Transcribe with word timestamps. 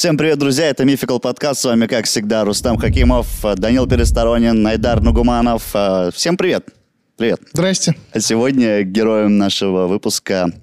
Всем 0.00 0.16
привет, 0.16 0.38
друзья, 0.38 0.70
это 0.70 0.86
Мификал 0.86 1.20
подкаст, 1.20 1.60
с 1.60 1.64
вами, 1.66 1.86
как 1.86 2.06
всегда, 2.06 2.46
Рустам 2.46 2.78
Хакимов, 2.78 3.44
Данил 3.58 3.86
Пересторонин, 3.86 4.62
Найдар 4.62 5.02
Нугуманов. 5.02 5.72
Э, 5.74 6.10
Всем 6.14 6.38
привет. 6.38 6.70
Привет. 7.18 7.42
Здрасте. 7.52 7.94
А 8.14 8.18
сегодня 8.18 8.82
героем 8.82 9.36
нашего 9.36 9.88
выпуска 9.88 10.54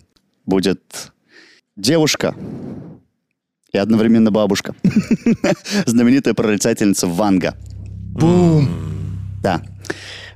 будет 0.47 0.81
девушка 1.75 2.33
и 3.71 3.77
одновременно 3.77 4.31
бабушка. 4.31 4.73
Знаменитая 5.85 6.33
прорицательница 6.33 7.05
Ванга. 7.05 7.53
Бум. 8.15 8.67
Да. 9.43 9.61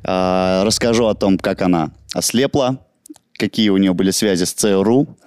А, 0.04 0.64
Расскажу 0.64 1.08
о 1.08 1.16
том, 1.16 1.40
как 1.40 1.64
она 1.64 1.92
ослепла, 2.14 2.78
какие 3.34 3.70
у 3.70 3.78
нее 3.78 3.96
были 3.96 4.12
связи 4.12 4.44
с 4.44 4.54
ЦРУ, 4.54 5.18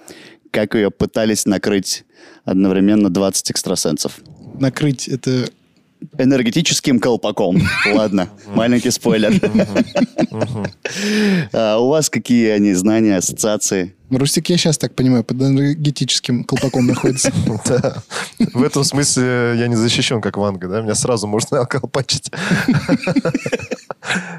как 0.51 0.75
ее 0.75 0.91
пытались 0.91 1.45
накрыть 1.45 2.04
одновременно 2.43 3.09
20 3.09 3.51
экстрасенсов. 3.51 4.19
Накрыть 4.59 5.07
это... 5.07 5.49
Энергетическим 6.17 6.99
колпаком. 6.99 7.61
Ладно, 7.91 8.29
маленький 8.53 8.91
спойлер. 8.91 9.33
А 11.51 11.79
У 11.79 11.87
вас 11.87 12.09
какие 12.09 12.49
они 12.49 12.73
знания, 12.73 13.17
ассоциации? 13.17 13.95
Рустик, 14.17 14.49
я 14.49 14.57
сейчас 14.57 14.77
так 14.77 14.95
понимаю, 14.95 15.23
под 15.23 15.41
энергетическим 15.41 16.43
колпаком 16.43 16.87
находится. 16.87 17.31
Да. 17.65 18.03
В 18.53 18.63
этом 18.63 18.83
смысле 18.83 19.55
я 19.57 19.67
не 19.67 19.75
защищен, 19.75 20.21
как 20.21 20.37
Ванга, 20.37 20.67
да? 20.67 20.81
Меня 20.81 20.95
сразу 20.95 21.27
можно 21.27 21.61
околпачить. 21.61 22.31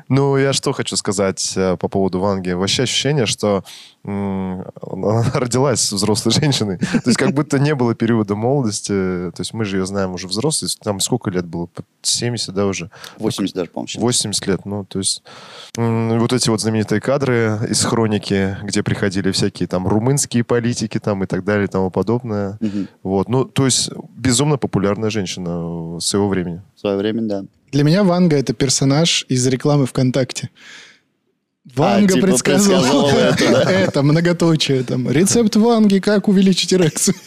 Ну, 0.09 0.37
я 0.37 0.53
что 0.53 0.73
хочу 0.73 0.97
сказать 0.97 1.55
э, 1.57 1.77
по 1.77 1.89
поводу 1.89 2.21
Ванги. 2.21 2.51
Вообще 2.51 2.85
ощущение, 2.85 3.27
что 3.27 3.65
она 4.07 5.25
родилась 5.35 5.91
взрослой 5.91 6.33
женщиной. 6.33 6.79
То 6.79 7.03
есть 7.07 7.19
как 7.19 7.33
будто 7.33 7.59
не 7.59 7.75
было 7.75 7.95
периода 7.95 8.37
молодости. 8.37 8.89
То 8.89 9.35
есть 9.39 9.53
мы 9.53 9.65
же 9.65 9.79
ее 9.79 9.87
знаем 9.87 10.15
уже 10.15 10.29
взрослой. 10.29 10.69
Там 10.83 11.01
сколько 11.01 11.31
лет 11.31 11.45
было? 11.45 11.67
Под 11.67 11.87
70, 12.03 12.55
да, 12.55 12.67
уже? 12.67 12.91
80 13.19 13.55
даже, 13.55 13.71
по-моему. 13.71 13.89
сейчас. 13.89 14.03
80 14.03 14.47
лет, 14.47 14.65
ну, 14.65 14.85
то 14.85 14.99
есть 14.99 15.23
вот 15.77 16.33
эти 16.33 16.49
вот 16.49 16.61
знаменитые 16.61 17.01
кадры 17.01 17.59
из 17.69 17.83
хроники, 17.85 18.57
где 18.63 18.83
приходили 18.83 19.33
всякие 19.33 19.66
там 19.67 19.87
румынские 19.87 20.45
политики 20.45 20.99
там 20.99 21.23
и 21.25 21.27
так 21.27 21.45
далее 21.45 21.65
и 21.65 21.69
тому 21.69 21.91
подобное. 21.91 22.59
Мгм. 22.61 22.89
Вот, 23.03 23.29
ну, 23.29 23.45
то 23.45 23.65
есть 23.65 23.91
безумно 24.17 24.57
популярная 24.57 25.11
женщина 25.11 25.97
э, 25.97 26.01
своего 26.01 26.29
времени. 26.29 26.63
В 26.75 26.81
свое 26.81 26.97
время, 26.97 27.23
да. 27.23 27.45
Для 27.73 27.85
меня 27.85 28.05
Ванга 28.05 28.37
это 28.37 28.55
персонаж 28.55 29.27
из 29.29 29.47
рекламы 29.47 29.87
ВКонтакте. 29.87 30.51
Ванга 31.75 32.15
типа 32.15 32.29
предсказал 32.29 32.83
предсказал 32.83 33.11
это, 33.11 33.51
да. 33.51 33.71
это, 33.73 34.03
многоточие. 34.03 34.85
Там, 34.85 35.11
рецепт 35.11 35.57
Ванги, 35.57 35.99
как 35.99 36.29
увеличить 36.29 36.73
эрекцию. 36.73 37.15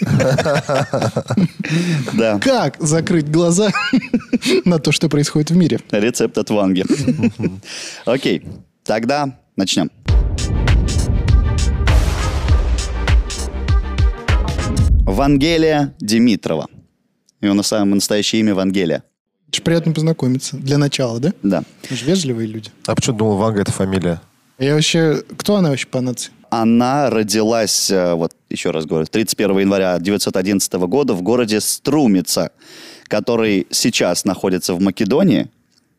Да. 2.14 2.40
Как 2.40 2.78
закрыть 2.80 3.30
глаза 3.30 3.70
на 4.66 4.80
то, 4.80 4.92
что 4.92 5.08
происходит 5.08 5.52
в 5.52 5.56
мире. 5.56 5.80
Рецепт 5.92 6.38
от 6.38 6.50
Ванги. 6.50 6.84
Окей, 8.06 8.44
тогда 8.84 9.38
начнем. 9.56 9.92
Вангелия 15.10 15.96
Димитрова. 16.00 16.68
Ее 17.42 17.54
на 17.54 17.64
самое 17.64 17.96
настоящее 17.96 18.42
имя 18.42 18.54
Вангелия. 18.54 19.04
Очень 19.48 19.64
приятно 19.64 19.92
познакомиться. 19.92 20.56
Для 20.58 20.78
начала, 20.78 21.20
да? 21.20 21.34
Да. 21.42 21.64
Мы 21.90 21.98
же 21.98 22.06
вежливые 22.06 22.48
люди. 22.48 22.70
А 22.86 22.94
почему 22.94 23.18
думал, 23.18 23.38
Ванга 23.38 23.62
это 23.62 23.72
фамилия? 23.72 24.22
Я 24.60 24.76
вообще... 24.76 25.24
Кто 25.36 25.56
она 25.56 25.70
вообще 25.70 25.88
по 25.88 26.02
нации? 26.02 26.32
Она 26.52 27.10
родилась, 27.10 27.90
э, 27.90 28.14
вот 28.14 28.34
еще 28.50 28.70
раз 28.70 28.86
говорю, 28.86 29.08
31 29.08 29.60
января 29.60 29.96
1911 29.96 30.74
года 30.74 31.14
в 31.14 31.24
городе 31.24 31.60
Струмица, 31.60 32.52
который 33.08 33.66
сейчас 33.72 34.26
находится 34.26 34.76
в 34.76 34.82
Македонии. 34.82 35.48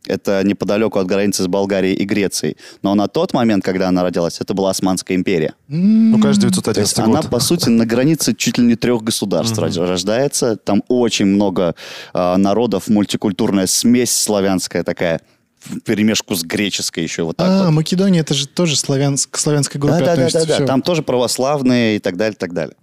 Это 0.06 0.42
неподалеку 0.44 0.98
от 0.98 1.06
границы 1.06 1.42
с 1.42 1.46
Болгарией 1.46 1.94
и 1.94 2.04
Грецией. 2.04 2.56
Но 2.82 2.94
на 2.94 3.06
тот 3.06 3.34
момент, 3.34 3.64
когда 3.64 3.88
она 3.88 4.02
родилась, 4.02 4.40
это 4.40 4.54
была 4.54 4.70
Османская 4.70 5.16
империя. 5.16 5.54
Ну, 5.68 6.16
есть 6.26 6.40
911 6.40 6.98
она, 7.00 7.20
год. 7.22 7.30
по 7.30 7.38
сути, 7.38 7.68
на 7.68 7.84
границе 7.84 8.34
чуть 8.34 8.58
ли 8.58 8.64
не 8.64 8.76
трех 8.76 9.02
государств 9.02 9.58
рож- 9.58 9.76
рождается. 9.76 10.56
Там 10.56 10.82
очень 10.88 11.26
много 11.26 11.74
э, 12.14 12.36
народов, 12.36 12.88
мультикультурная 12.88 13.66
смесь 13.66 14.10
славянская 14.12 14.82
такая, 14.84 15.20
в 15.62 15.80
перемешку 15.80 16.34
с 16.34 16.42
греческой 16.42 17.02
еще 17.02 17.22
вот 17.24 17.36
так 17.36 17.46
А, 17.48 17.64
вот. 17.64 17.72
Македония, 17.72 18.20
это 18.20 18.32
же 18.32 18.48
тоже 18.48 18.76
славянск, 18.76 19.30
к 19.30 19.36
славянской 19.38 19.78
группе 19.78 19.98
Да, 19.98 20.06
да, 20.06 20.06
да, 20.06 20.12
относится. 20.26 20.46
да, 20.46 20.58
да. 20.60 20.66
Там 20.66 20.80
тоже 20.80 21.02
православные 21.02 21.96
и 21.96 21.98
так 21.98 22.16
далее, 22.16 22.34
так 22.36 22.54
далее. 22.54 22.74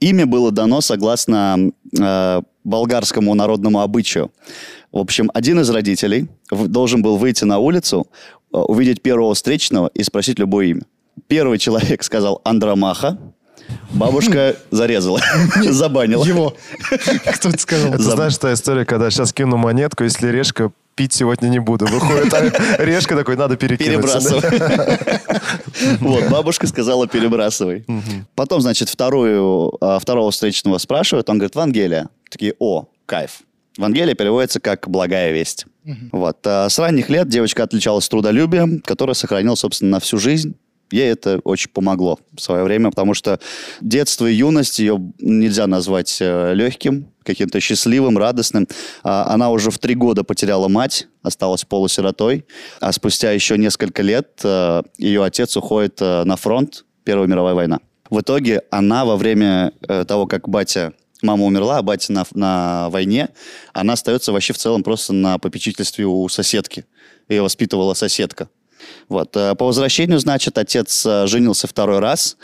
Имя 0.00 0.26
было 0.26 0.50
дано 0.50 0.80
согласно 0.80 1.72
э, 1.98 2.42
болгарскому 2.64 3.34
народному 3.34 3.80
обычаю. 3.80 4.32
В 4.92 4.98
общем, 4.98 5.30
один 5.34 5.60
из 5.60 5.70
родителей 5.70 6.28
должен 6.50 7.02
был 7.02 7.16
выйти 7.16 7.44
на 7.44 7.58
улицу, 7.58 8.06
э, 8.52 8.58
увидеть 8.58 9.02
первого 9.02 9.34
встречного 9.34 9.90
и 9.94 10.02
спросить 10.02 10.38
любое 10.38 10.66
имя. 10.66 10.82
Первый 11.28 11.58
человек 11.58 12.02
сказал 12.02 12.40
Андромаха, 12.44 13.18
бабушка 13.92 14.56
зарезала, 14.70 15.20
забанила. 15.62 16.24
Его. 16.24 16.54
Кто 17.34 17.48
это 17.48 17.58
сказал? 17.58 17.94
Это 17.94 18.02
знаешь, 18.02 18.36
та 18.38 18.52
история, 18.52 18.84
когда 18.84 19.10
сейчас 19.10 19.32
кину 19.32 19.56
монетку, 19.56 20.04
если 20.04 20.28
решка, 20.28 20.72
пить 20.96 21.12
сегодня 21.12 21.48
не 21.48 21.60
буду. 21.60 21.86
Выходит, 21.86 22.34
а 22.34 22.84
решка 22.84 23.14
такой, 23.14 23.36
надо 23.36 23.56
перекинуть. 23.56 24.02
Перебрасывай. 24.02 24.42
Вот, 26.00 26.28
бабушка 26.30 26.66
сказала, 26.66 27.06
перебрасывай. 27.06 27.84
Потом, 28.34 28.60
значит, 28.60 28.88
вторую, 28.88 29.76
а, 29.80 29.98
второго 29.98 30.30
встречного 30.30 30.78
спрашивают, 30.78 31.28
он 31.28 31.38
говорит, 31.38 31.54
Вангелия. 31.54 32.08
Такие, 32.30 32.54
о, 32.58 32.86
кайф. 33.04 33.42
Вангелия 33.76 34.14
переводится 34.14 34.58
как 34.58 34.88
«благая 34.88 35.32
весть». 35.32 35.66
Вот. 36.12 36.38
а 36.46 36.68
С 36.68 36.78
ранних 36.78 37.10
лет 37.10 37.28
девочка 37.28 37.62
отличалась 37.62 38.08
трудолюбием, 38.08 38.80
которое 38.80 39.14
сохранилось, 39.14 39.60
собственно, 39.60 39.92
на 39.92 40.00
всю 40.00 40.18
жизнь. 40.18 40.56
Ей 40.90 41.12
это 41.12 41.40
очень 41.44 41.70
помогло 41.70 42.18
в 42.34 42.40
свое 42.40 42.64
время, 42.64 42.90
потому 42.90 43.12
что 43.12 43.38
детство 43.80 44.26
и 44.26 44.34
юность 44.34 44.78
ее 44.78 44.98
нельзя 45.18 45.66
назвать 45.66 46.16
э, 46.20 46.54
легким, 46.54 47.08
каким-то 47.26 47.60
счастливым, 47.60 48.16
радостным. 48.16 48.66
А, 49.02 49.26
Она 49.34 49.50
уже 49.50 49.70
в 49.70 49.78
три 49.78 49.94
года 49.94 50.24
потеряла 50.24 50.68
мать, 50.68 51.08
осталась 51.22 51.64
полусиротой, 51.64 52.46
а 52.80 52.92
спустя 52.92 53.32
еще 53.32 53.58
несколько 53.58 54.02
лет 54.02 54.40
э, 54.44 54.82
ее 54.96 55.24
отец 55.24 55.56
уходит 55.56 56.00
э, 56.00 56.24
на 56.24 56.36
фронт, 56.36 56.84
Первая 57.04 57.28
мировая 57.28 57.54
война. 57.54 57.80
В 58.10 58.20
итоге 58.20 58.62
она 58.70 59.04
во 59.04 59.16
время 59.16 59.72
э, 59.86 60.04
того, 60.04 60.26
как 60.26 60.48
батя 60.48 60.92
Мама 61.22 61.44
умерла, 61.44 61.78
а 61.78 61.82
батя 61.82 62.12
на, 62.12 62.26
на 62.34 62.90
войне. 62.90 63.30
Она 63.72 63.94
остается 63.94 64.32
вообще 64.32 64.52
в 64.52 64.58
целом 64.58 64.82
просто 64.82 65.14
на 65.14 65.38
попечительстве 65.38 66.04
у 66.04 66.28
соседки. 66.28 66.84
Ее 67.28 67.40
воспитывала 67.40 67.94
соседка. 67.94 68.50
Вот. 69.08 69.32
По 69.32 69.56
возвращению, 69.58 70.18
значит, 70.18 70.58
отец 70.58 71.06
женился 71.24 71.66
второй 71.66 72.00
раз, 72.00 72.36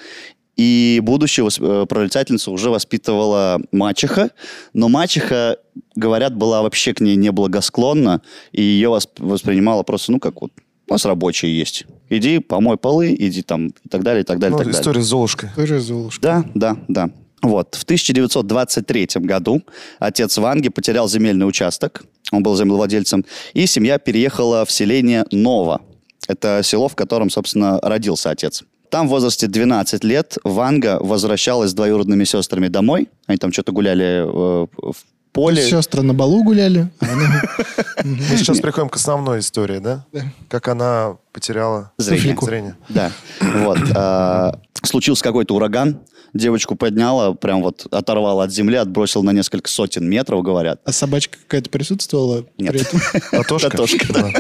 и 0.57 1.01
будущую 1.03 1.49
э, 1.61 1.87
прорицательницу 1.89 2.53
уже 2.53 2.71
воспитывала 2.71 3.61
мачеха, 3.73 4.31
но 4.75 4.89
мачеха, 4.89 5.57
говорят, 5.97 6.35
была 6.37 6.63
вообще 6.63 6.93
к 6.95 7.01
ней 7.01 7.17
неблагосклонна, 7.17 8.23
и 8.53 8.63
ее 8.63 8.89
восп- 8.91 9.09
воспринимала 9.19 9.83
просто, 9.83 10.13
ну, 10.13 10.21
как 10.21 10.41
вот, 10.43 10.53
у 10.89 10.93
нас 10.93 11.05
рабочие 11.07 11.57
есть. 11.59 11.87
Иди, 12.11 12.39
помой 12.39 12.77
полы, 12.77 13.15
иди 13.19 13.43
там, 13.43 13.69
и 13.69 13.89
так 13.89 14.03
далее, 14.03 14.23
и 14.23 14.25
так 14.27 14.39
далее, 14.39 14.51
и 14.51 14.53
Ну, 14.53 14.59
так 14.59 14.67
далее. 14.67 14.81
история 14.81 15.03
с 15.03 15.07
Золушкой. 15.07 15.49
Тоже 15.57 15.81
Золушка. 15.81 16.21
Да, 16.23 16.45
да, 16.55 16.77
да. 16.89 17.11
Вот. 17.41 17.75
В 17.75 17.83
1923 17.85 19.09
году 19.17 19.63
отец 19.99 20.37
Ванги 20.39 20.69
потерял 20.69 21.09
земельный 21.09 21.49
участок, 21.49 22.05
он 22.31 22.43
был 22.43 22.57
землевладельцем, 22.57 23.25
и 23.55 23.67
семья 23.67 23.99
переехала 23.99 24.65
в 24.65 24.71
селение 24.71 25.25
Ново. 25.31 25.81
Это 26.29 26.61
село, 26.63 26.89
в 26.89 26.95
котором, 26.95 27.31
собственно, 27.31 27.81
родился 27.83 28.31
отец. 28.31 28.63
Там 28.93 29.07
в 29.07 29.11
возрасте 29.11 29.47
12 29.47 30.05
лет 30.05 30.37
Ванга 30.45 30.99
возвращалась 31.01 31.71
с 31.71 31.75
двоюродными 31.75 32.25
сестрами 32.25 32.69
домой. 32.69 33.09
Они 33.27 33.39
там 33.39 33.51
что-то 33.51 33.73
гуляли 33.73 34.23
э, 34.23 34.67
в 34.77 34.95
поле. 35.33 35.63
Сестры 35.63 36.03
на 36.03 36.13
балу 36.13 36.45
гуляли. 36.45 36.91
а 37.01 37.07
Мы 38.05 38.37
сейчас 38.37 38.61
приходим 38.61 38.91
к 38.91 38.97
основной 38.97 39.39
истории, 39.39 39.79
да? 39.79 40.05
Как 40.51 40.69
она 40.69 41.17
потеряла 41.33 41.93
Зрение. 41.97 42.77
Да. 42.91 43.11
Вот. 43.41 43.79
а, 43.97 44.61
Случился 44.83 45.23
какой-то 45.25 45.55
ураган, 45.55 46.01
девочку 46.35 46.75
подняла, 46.75 47.33
прям 47.33 47.63
вот 47.63 47.87
оторвала 47.91 48.45
от 48.45 48.53
земли, 48.53 48.77
отбросила 48.77 49.23
на 49.23 49.31
несколько 49.31 49.71
сотен 49.71 50.07
метров, 50.07 50.43
говорят. 50.43 50.81
А 50.85 50.93
собачка 50.93 51.39
какая-то 51.39 51.71
присутствовала 51.71 52.45
Нет. 52.59 52.73
при 52.73 52.81
этом? 52.83 53.01
Татошка? 53.31 53.71
Татошка, 53.71 54.13
Да. 54.13 54.31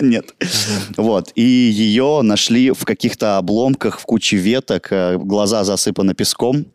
Нет. 0.00 0.34
Вот. 0.96 1.32
И 1.34 1.42
ее 1.42 2.20
нашли 2.22 2.70
в 2.70 2.84
каких-то 2.84 3.38
обломках, 3.38 4.00
в 4.00 4.04
куче 4.04 4.36
веток, 4.36 4.88
э, 4.90 5.16
глаза 5.18 5.64
засыпаны 5.64 6.14
песком. 6.14 6.66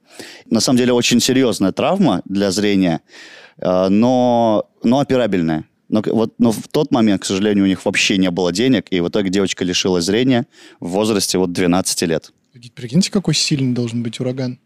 На 0.50 0.60
самом 0.60 0.78
деле 0.78 0.94
очень 0.94 1.20
серьезная 1.20 1.72
травма 1.72 2.22
для 2.25 2.52
зрения, 2.52 3.02
э, 3.58 3.88
но, 3.90 4.70
но 4.84 5.00
операбельная. 5.00 5.66
Но, 5.90 6.02
вот, 6.06 6.34
но 6.40 6.52
в 6.52 6.68
тот 6.70 6.92
момент, 6.92 7.22
к 7.22 7.25
сожалению, 7.25 7.66
у 7.66 7.68
них 7.68 7.86
вообще 7.86 8.18
не 8.18 8.31
было 8.31 8.52
денег, 8.52 8.88
и 8.90 9.00
в 9.00 9.10
итоге 9.10 9.30
девочка 9.30 9.64
лишилась 9.64 10.06
зрения 10.06 10.48
в 10.80 10.90
возрасте 10.90 11.38
вот 11.38 11.52
12 11.52 12.02
лет. 12.04 12.31
Прикиньте, 12.76 13.12
какой 13.12 13.34
сильный 13.34 13.74
должен 13.74 14.04
быть 14.04 14.19
ураган. 14.19 14.60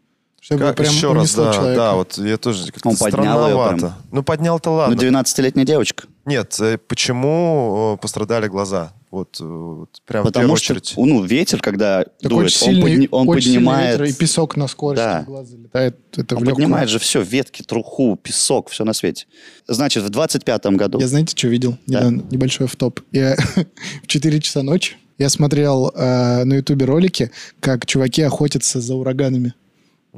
Чтобы 0.47 0.61
Как, 0.61 0.77
прям 0.77 0.93
еще 0.93 1.11
раз, 1.11 1.35
да, 1.35 1.51
человека. 1.53 1.75
да, 1.77 1.93
вот 1.95 2.17
я 2.19 2.37
тоже 2.37 2.71
как-то 2.71 2.87
Он 2.87 2.95
поднял 2.95 3.47
её 3.49 3.77
прям. 3.77 3.93
Ну, 4.13 4.23
поднял-то 4.23 4.69
Ну, 4.69 4.75
ладно. 4.77 4.95
12-летняя 4.95 5.65
девочка. 5.65 6.05
Нет, 6.25 6.55
э, 6.61 6.77
почему 6.77 7.95
э, 7.95 8.01
пострадали 8.01 8.47
глаза? 8.47 8.93
Вот, 9.11 9.41
э, 9.41 9.43
вот 9.43 9.89
прям 10.05 10.23
в 10.23 10.27
Потому 10.27 10.43
первую 10.43 10.57
что, 10.57 10.73
очередь. 10.75 10.93
ну, 10.95 11.21
ветер, 11.21 11.59
когда 11.61 12.05
Так 12.05 12.29
дует, 12.31 12.45
очень 12.45 12.67
он, 12.67 12.73
сильный, 12.75 12.81
подни- 12.81 13.07
он 13.11 13.27
очень 13.27 13.53
поднимает... 13.55 13.99
ветер, 13.99 14.05
и 14.05 14.17
песок 14.17 14.55
на 14.55 14.67
скорости 14.69 15.03
Да. 15.03 15.21
в 15.23 15.25
глаз 15.25 15.47
залетает. 15.49 15.97
Это 16.15 16.37
Он 16.37 16.43
в 16.43 16.45
поднимает 16.45 16.89
же 16.89 16.99
все, 16.99 17.21
ветки, 17.21 17.61
труху, 17.63 18.15
песок, 18.15 18.69
все 18.69 18.85
на 18.85 18.93
свете. 18.93 19.25
Значит, 19.67 20.03
в 20.05 20.09
25-м 20.09 20.77
году... 20.77 20.97
Я 21.01 21.09
знаете, 21.09 21.35
что 21.35 21.49
видел? 21.49 21.77
Да. 21.87 21.99
Недавно, 21.99 22.23
небольшой 22.31 22.67
топ. 22.69 23.01
Я 23.11 23.35
в 24.03 24.07
4 24.07 24.39
часа 24.39 24.63
ночи 24.63 24.95
я 25.17 25.27
смотрел 25.27 25.91
э, 25.93 26.45
на 26.45 26.53
ютубе 26.53 26.85
ролики, 26.85 27.31
как 27.59 27.85
чуваки 27.85 28.21
охотятся 28.21 28.79
за 28.79 28.95
ураганами. 28.95 29.53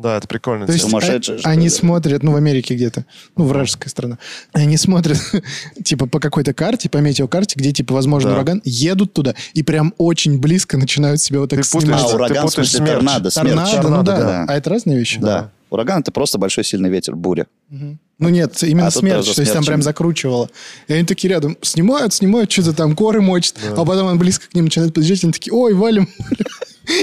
Да, 0.02 0.18
это 0.18 0.28
прикольно. 0.28 0.66
То 0.66 0.72
есть 0.74 0.86
Сумасшедшие, 0.86 1.36
а- 1.38 1.40
что 1.40 1.50
они 1.50 1.66
ли? 1.66 1.70
смотрят, 1.70 2.24
ну, 2.24 2.32
в 2.32 2.36
Америке 2.36 2.76
где-то, 2.76 3.06
ну, 3.36 3.46
вражеская 3.46 3.90
страна. 3.90 4.18
Они 4.54 4.78
смотрят, 4.78 5.18
типа, 5.84 6.06
по 6.08 6.20
какой-то 6.20 6.54
карте, 6.54 6.90
по 6.90 6.98
метеокарте, 6.98 7.56
где, 7.60 7.72
типа, 7.72 7.94
возможен 7.94 8.30
Да. 8.30 8.36
ураган, 8.36 8.62
едут 8.64 9.14
туда 9.14 9.36
и 9.54 9.64
прям 9.64 9.94
очень 9.98 10.40
близко 10.40 10.78
начинают 10.78 11.22
себя 11.22 11.40
вот 11.40 11.50
так 11.50 11.62
Ты 11.64 11.70
путаешь, 11.70 11.84
снимать. 11.84 12.04
А, 12.06 12.08
Ты 12.10 12.16
ураган, 12.16 12.48
в 12.48 12.50
путаешь 12.50 12.70
смысле, 12.70 12.78
смерч. 12.86 12.94
торнадо, 13.00 13.30
смерч. 13.32 13.48
Торнадо, 13.48 13.76
ну 13.76 13.82
Торнадо, 13.82 14.12
да. 14.12 14.18
да. 14.18 14.46
А 14.48 14.56
это 14.58 14.70
разные 14.70 14.98
вещи? 14.98 15.20
Да. 15.20 15.52
Ураган— 15.70 16.00
это 16.02 16.12
просто 16.12 16.38
большой 16.40 16.64
сильный 16.64 16.90
ветер, 16.90 17.16
буря. 17.16 17.46
Ну 17.70 18.28
нет, 18.30 18.62
именно 18.64 18.88
А 18.88 18.92
смерч, 18.92 19.34
то 19.34 19.42
есть 19.42 19.54
там 19.54 19.64
прям 19.64 19.82
закручивало. 19.82 20.50
И 20.88 20.94
они 20.94 21.04
такие 21.06 21.30
рядом 21.30 21.58
снимают, 21.62 22.14
снимают, 22.14 22.52
что-то 22.52 22.74
там 22.74 22.96
коры 22.96 23.22
мочат, 23.22 23.56
а 23.78 23.86
потом 23.86 24.08
он 24.08 24.18
близко 24.18 24.50
к 24.50 24.54
ним 24.56 24.66
начинает 24.66 24.94
подъезжать, 24.94 25.24
они 25.26 25.34
такие, 25.34 25.54
ой, 25.54 25.74
валим. 25.74 26.10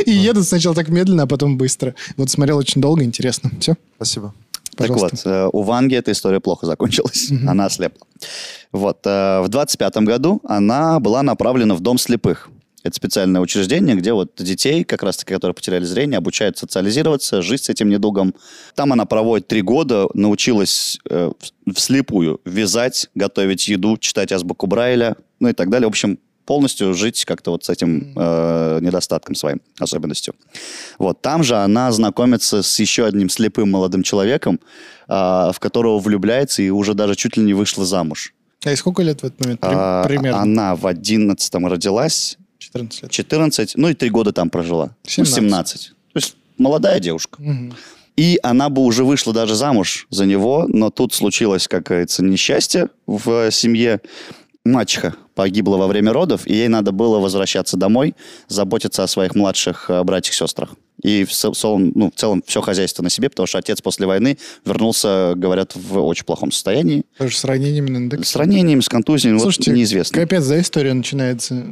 И 0.06 0.10
едут 0.10 0.46
сначала 0.46 0.74
так 0.74 0.88
медленно, 0.88 1.24
а 1.24 1.26
потом 1.26 1.56
быстро. 1.58 1.94
Вот 2.16 2.30
смотрел 2.30 2.58
очень 2.58 2.80
долго, 2.80 3.02
интересно. 3.04 3.50
Все, 3.60 3.74
Спасибо. 3.96 4.34
пожалуйста. 4.76 5.08
Так 5.08 5.24
вот, 5.24 5.32
э, 5.32 5.50
у 5.52 5.62
Ванги 5.62 5.94
эта 5.94 6.12
история 6.12 6.40
плохо 6.40 6.66
закончилась. 6.66 7.30
Она 7.46 7.66
ослепла. 7.66 8.06
Вот, 8.72 8.98
э, 9.04 9.40
в 9.40 9.48
25-м 9.48 10.04
году 10.04 10.40
она 10.44 10.98
была 11.00 11.22
направлена 11.22 11.74
в 11.74 11.80
Дом 11.80 11.98
слепых. 11.98 12.48
Это 12.82 12.94
специальное 12.94 13.40
учреждение, 13.40 13.96
где 13.96 14.12
вот 14.12 14.30
детей, 14.38 14.84
как 14.84 15.02
раз-таки, 15.02 15.34
которые 15.34 15.54
потеряли 15.56 15.84
зрение, 15.84 16.18
обучают 16.18 16.56
социализироваться, 16.56 17.42
жить 17.42 17.64
с 17.64 17.68
этим 17.68 17.88
недугом. 17.88 18.32
Там 18.76 18.92
она 18.92 19.06
проводит 19.06 19.48
три 19.48 19.60
года, 19.60 20.06
научилась 20.14 20.96
э, 21.10 21.32
в- 21.66 21.72
вслепую 21.74 22.40
вязать, 22.44 23.08
готовить 23.16 23.66
еду, 23.66 23.96
читать 23.98 24.30
азбуку 24.30 24.68
Брайля, 24.68 25.16
ну 25.40 25.48
и 25.48 25.52
так 25.52 25.68
далее. 25.68 25.88
В 25.88 25.90
общем, 25.90 26.18
полностью 26.46 26.94
жить 26.94 27.24
как-то 27.24 27.50
вот 27.50 27.64
с 27.64 27.68
этим 27.68 28.12
э, 28.16 28.78
недостатком 28.80 29.34
своим, 29.34 29.60
особенностью. 29.78 30.34
Вот, 30.98 31.20
там 31.20 31.42
же 31.42 31.56
она 31.56 31.92
знакомится 31.92 32.62
с 32.62 32.78
еще 32.78 33.04
одним 33.04 33.28
слепым 33.28 33.70
молодым 33.70 34.02
человеком, 34.02 34.60
а, 35.08 35.52
в 35.52 35.60
которого 35.60 35.98
влюбляется 35.98 36.62
и 36.62 36.70
уже 36.70 36.94
даже 36.94 37.16
чуть 37.16 37.36
ли 37.36 37.42
не 37.42 37.52
вышла 37.52 37.84
замуж. 37.84 38.32
А 38.64 38.72
и 38.72 38.76
сколько 38.76 39.02
лет 39.02 39.22
в 39.22 39.24
этот 39.24 39.40
момент? 39.40 39.60
А, 39.62 40.04
Примерно. 40.04 40.40
Она 40.40 40.76
в 40.76 40.86
11-м 40.86 41.66
родилась, 41.66 42.38
14 42.58 43.02
лет. 43.02 43.10
14, 43.10 43.72
ну 43.76 43.88
и 43.88 43.94
три 43.94 44.08
года 44.08 44.32
там 44.32 44.48
прожила. 44.48 44.86
Ну, 45.04 45.24
17. 45.24 45.34
17. 45.34 45.88
То 45.88 45.94
есть 46.14 46.36
молодая 46.58 47.00
девушка. 47.00 47.42
Мгм. 47.42 47.74
И 48.16 48.38
она 48.42 48.70
бы 48.70 48.82
уже 48.82 49.04
вышла 49.04 49.34
даже 49.34 49.54
замуж 49.54 50.06
за 50.10 50.24
него, 50.24 50.64
но 50.68 50.90
тут 50.90 51.12
случилось, 51.12 51.68
как 51.68 51.84
говорится, 51.84 52.24
несчастье 52.24 52.88
в 53.06 53.30
э, 53.30 53.50
семье. 53.50 54.00
Мачеха 54.64 55.14
погибла 55.36 55.76
во 55.76 55.86
время 55.86 56.12
родов, 56.12 56.46
и 56.46 56.52
ей 56.54 56.66
надо 56.68 56.90
было 56.90 57.18
возвращаться 57.20 57.76
домой, 57.76 58.16
заботиться 58.48 59.04
о 59.04 59.06
своих 59.06 59.36
младших 59.36 59.88
э, 59.90 60.02
братьях-сестрах. 60.02 60.70
И 61.02 61.24
в, 61.24 61.32
со- 61.32 61.52
со- 61.52 61.76
ну, 61.76 62.10
в 62.10 62.18
целом 62.18 62.42
все 62.46 62.60
хозяйство 62.62 63.02
на 63.04 63.10
себе, 63.10 63.28
потому 63.28 63.46
что 63.46 63.58
отец 63.58 63.80
после 63.82 64.06
войны 64.06 64.38
вернулся, 64.64 65.34
говорят, 65.36 65.76
в 65.76 65.98
очень 66.04 66.24
плохом 66.24 66.50
состоянии. 66.50 67.04
Тоже 67.18 67.36
с 67.36 67.44
ранениями, 67.44 67.90
наверное, 67.90 68.18
да? 68.18 68.24
С 68.24 68.34
ранениями, 68.34 68.80
с 68.80 68.88
контузией, 68.88 69.38
Слушайте, 69.38 69.70
вот 69.70 69.76
неизвестно. 69.76 70.18
капец, 70.20 70.46
да, 70.46 70.58
история 70.60 70.94
начинается. 70.94 71.66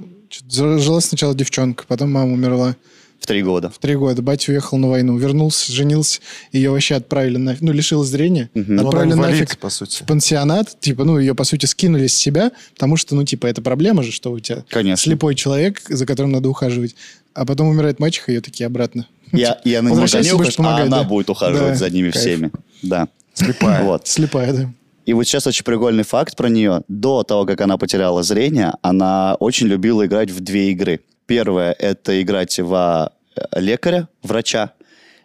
Жила 0.50 1.00
сначала 1.00 1.34
девчонка, 1.34 1.84
потом 1.88 2.12
мама 2.12 2.32
умерла 2.34 2.76
В 3.24 3.26
три 3.26 3.42
года. 3.42 3.70
в 3.70 3.78
три 3.78 3.96
года. 3.96 4.20
Батя 4.20 4.52
уехал 4.52 4.76
на 4.76 4.90
войну, 4.90 5.16
вернулся, 5.16 5.72
женился, 5.72 6.20
ее 6.52 6.70
вообще 6.70 6.96
отправили 6.96 7.38
на... 7.38 7.56
Ну, 7.58 7.72
лишил 7.72 8.04
зрения. 8.04 8.50
Ну, 8.52 8.80
она 8.80 8.82
Отправили 8.82 9.12
инвалид, 9.14 9.40
нафиг 9.40 9.58
по 9.58 9.70
сути. 9.70 10.02
в 10.02 10.06
пансионат. 10.06 10.78
Типа, 10.78 11.04
ну, 11.04 11.18
ее, 11.18 11.34
по 11.34 11.44
сути, 11.44 11.64
скинули 11.64 12.06
с 12.06 12.14
себя, 12.14 12.52
потому 12.74 12.98
что, 12.98 13.14
ну, 13.14 13.24
типа, 13.24 13.46
это 13.46 13.62
проблема 13.62 14.02
же, 14.02 14.12
что 14.12 14.30
у 14.30 14.38
тебя 14.40 14.62
Конечно. 14.68 15.02
слепой 15.02 15.34
человек, 15.36 15.80
за 15.88 16.04
которым 16.04 16.32
надо 16.32 16.50
ухаживать. 16.50 16.96
А 17.32 17.46
потом 17.46 17.68
умирает 17.68 17.98
мачеха, 17.98 18.30
ее 18.30 18.42
такие 18.42 18.66
обратно. 18.66 19.06
Я, 19.32 19.58
я 19.64 19.80
на 19.80 19.88
него 19.88 20.00
будешь 20.36 20.58
а 20.58 20.76
она 20.82 20.98
да. 20.98 21.04
будет 21.04 21.30
ухаживать 21.30 21.70
Да, 21.70 21.76
за 21.76 21.88
ними 21.88 22.10
кайф. 22.10 22.22
всеми. 22.22 22.50
Да. 22.82 23.08
Слепая. 23.32 23.84
Вот. 23.84 24.06
Слепая, 24.06 24.52
да. 24.52 24.70
И 25.06 25.14
вот 25.14 25.24
сейчас 25.24 25.46
очень 25.46 25.64
прикольный 25.64 26.04
факт 26.04 26.36
про 26.36 26.50
нее. 26.50 26.82
До 26.88 27.22
того, 27.22 27.46
как 27.46 27.62
она 27.62 27.78
потеряла 27.78 28.22
зрение, 28.22 28.74
она 28.82 29.34
очень 29.40 29.66
любила 29.66 30.04
играть 30.04 30.30
в 30.30 30.40
две 30.40 30.72
игры. 30.72 31.00
Первое— 31.26 31.72
это 31.78 32.20
играть 32.20 32.58
во 32.60 33.12
э, 33.36 33.60
лекаря, 33.60 34.08
врача. 34.22 34.72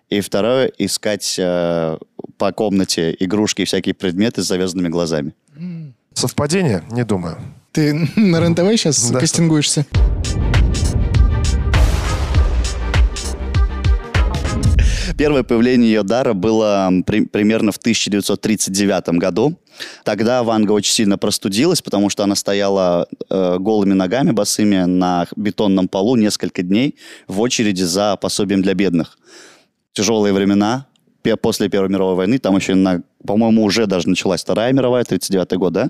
И 0.09 0.21
второе— 0.21 0.71
искать 0.77 1.35
э, 1.37 1.97
по 2.37 2.51
комнате 2.51 3.15
игрушки 3.19 3.61
и 3.61 3.65
всякие 3.65 3.93
предметы 3.93 4.41
с 4.41 4.47
завязанными 4.47 4.87
глазами. 4.87 5.33
Совпадение? 6.13 6.83
Не 6.91 7.03
думаю. 7.03 7.37
Ты 7.71 7.93
на 8.15 8.39
РЕН-ТВ 8.39 8.71
сейчас 8.79 9.11
Да. 9.11 9.19
кастингуешься? 9.19 9.85
Первое 15.17 15.43
появление 15.43 15.91
ее 15.91 16.03
дара 16.03 16.33
было 16.33 16.89
при- 17.05 17.25
примерно 17.25 17.71
в 17.71 17.77
1939 17.77 19.17
году. 19.19 19.59
Тогда 20.03 20.43
Ванга 20.43 20.71
очень 20.71 20.93
сильно 20.93 21.17
простудилась, 21.17 21.81
потому 21.81 22.09
что 22.09 22.23
она 22.23 22.35
стояла 22.35 23.07
э, 23.29 23.57
голыми 23.59 23.93
ногами 23.93 24.31
босыми 24.31 24.85
на 24.85 25.27
бетонном 25.35 25.87
полу 25.87 26.15
несколько 26.15 26.63
дней 26.63 26.95
в 27.27 27.39
очереди 27.41 27.83
за 27.83 28.15
пособием 28.17 28.61
для 28.61 28.73
бедных. 28.73 29.17
Тяжелые 29.93 30.33
времена. 30.33 30.85
После 31.41 31.69
Первой 31.69 31.89
мировой 31.89 32.15
войны, 32.15 32.39
там 32.39 32.55
еще, 32.55 32.73
на, 32.75 33.03
по-моему, 33.27 33.63
уже 33.63 33.85
даже 33.85 34.09
началась 34.09 34.41
Вторая 34.41 34.73
мировая, 34.73 35.03
39 35.03 35.53
год, 35.57 35.73
да? 35.73 35.89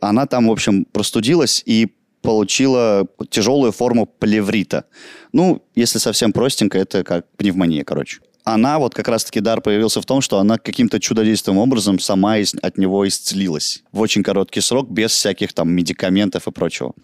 Она 0.00 0.26
там, 0.26 0.46
в 0.48 0.52
общем, 0.52 0.84
простудилась 0.84 1.62
и 1.66 1.92
получила 2.22 3.06
тяжелую 3.30 3.72
форму 3.72 4.06
плеврита. 4.06 4.84
Ну, 5.32 5.62
если 5.74 5.98
совсем 5.98 6.32
простенько, 6.32 6.78
это 6.78 7.04
как 7.04 7.26
пневмония, 7.36 7.84
короче. 7.84 8.20
Она, 8.48 8.78
вот 8.78 8.94
как 8.94 9.08
раз-таки 9.08 9.40
дар 9.40 9.60
появился 9.60 10.00
в 10.00 10.06
том, 10.06 10.20
что 10.20 10.38
она 10.38 10.56
каким-то 10.56 11.00
чудодейственным 11.00 11.58
образом 11.58 11.98
сама 11.98 12.38
из- 12.38 12.54
от 12.62 12.78
него 12.78 13.06
исцелилась. 13.08 13.82
В 13.90 13.98
очень 14.00 14.22
короткий 14.22 14.60
срок, 14.60 14.88
без 14.88 15.10
всяких 15.10 15.52
там 15.52 15.68
медикаментов 15.70 16.46
и 16.46 16.52
прочего. 16.52 16.94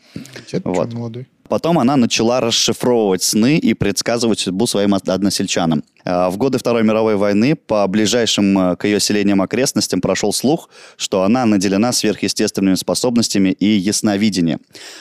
Дед 0.52 0.62
Вот. 0.64 0.93
молодой. 0.93 1.26
Потом 1.52 1.78
она 1.78 1.99
начала 1.99 2.40
расшифровывать 2.40 3.23
сны 3.23 3.59
и 3.59 3.75
предсказывать 3.75 4.40
судьбу 4.40 4.66
своим 4.66 4.94
од- 4.94 5.06
односельчанам. 5.06 5.85
А, 6.02 6.30
В 6.30 6.38
годы 6.38 6.56
Второй 6.56 6.82
мировой 6.82 7.16
войны 7.16 7.56
по 7.56 7.87
ближайшим 7.88 8.59
э, 8.59 8.76
к 8.76 8.87
ее 8.87 8.99
селениям 9.00 9.42
окрестностям 9.42 10.00
прошел 10.00 10.32
слух, 10.32 10.71
что 10.97 11.25
она 11.25 11.44
наделена 11.44 11.92
сверхъестественными 11.92 12.76
способностями 12.76 13.50
и 13.50 13.66
ясновидением. 13.66 14.61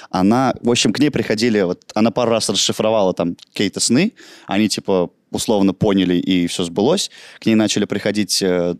Она, 0.09 0.53
в 0.61 0.69
общем, 0.69 0.91
к 0.91 0.99
ней 0.99 1.09
приходили, 1.09 1.61
вот 1.61 1.83
она 1.95 2.11
пару 2.11 2.31
раз 2.31 2.49
расшифровала 2.49 3.13
там 3.13 3.37
какие-то 3.53 3.79
сны, 3.79 4.11
они 4.45 4.67
типа 4.67 5.09
условно 5.31 5.73
поняли 5.73 6.15
и 6.15 6.47
все 6.47 6.65
сбылось. 6.65 7.11
К 7.39 7.45
ней 7.45 7.55
начали 7.55 7.85
приходить 7.85 8.41
э, 8.41 8.75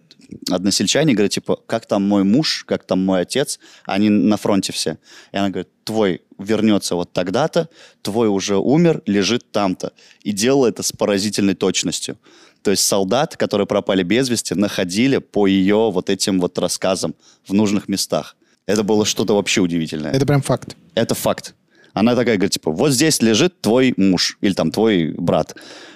односельчане, 0.49 1.13
говорят, 1.13 1.31
типа, 1.31 1.55
как 1.67 1.85
там 1.85 2.07
мой 2.07 2.23
муж, 2.23 2.63
как 2.67 2.83
там 2.83 3.03
мой 3.05 3.21
отец, 3.21 3.59
они 3.85 4.09
на 4.09 4.37
фронте 4.37 4.73
все. 4.73 4.97
И 5.31 5.37
она 5.37 5.49
говорит, 5.49 5.69
твой 5.83 6.21
вернется 6.43 6.95
вот 6.95 7.13
тогда-то, 7.13 7.69
твой 8.01 8.27
уже 8.27 8.57
умер, 8.57 9.01
лежит 9.05 9.51
там-то. 9.51 9.93
И 10.23 10.31
делала 10.31 10.67
это 10.67 10.83
с 10.83 10.91
поразительной 10.91 11.55
точностью. 11.55 12.17
То 12.61 12.71
есть 12.71 12.83
солдат, 12.85 13.37
которые 13.37 13.65
пропали 13.67 14.03
без 14.03 14.29
вести, 14.29 14.53
находили 14.53 15.17
по 15.17 15.47
ее 15.47 15.89
вот 15.91 16.09
этим 16.09 16.39
вот 16.39 16.57
рассказам 16.59 17.15
в 17.47 17.53
нужных 17.53 17.87
местах. 17.87 18.35
Это 18.67 18.83
было 18.83 19.05
что-то 19.05 19.33
вообще 19.35 19.61
удивительное. 19.61 20.11
Это 20.11 20.25
прям 20.25 20.41
факт. 20.41 20.75
Это 20.93 21.15
факт. 21.15 21.55
Она 21.93 22.15
такая 22.15 22.35
говорит, 22.37 22.53
типа, 22.53 22.71
вот 22.71 22.91
здесь 22.91 23.21
лежит 23.21 23.59
твой 23.61 23.93
муж 23.97 24.37
или 24.41 24.53
там 24.53 24.71
твой 24.71 25.11
брат. 25.17 25.55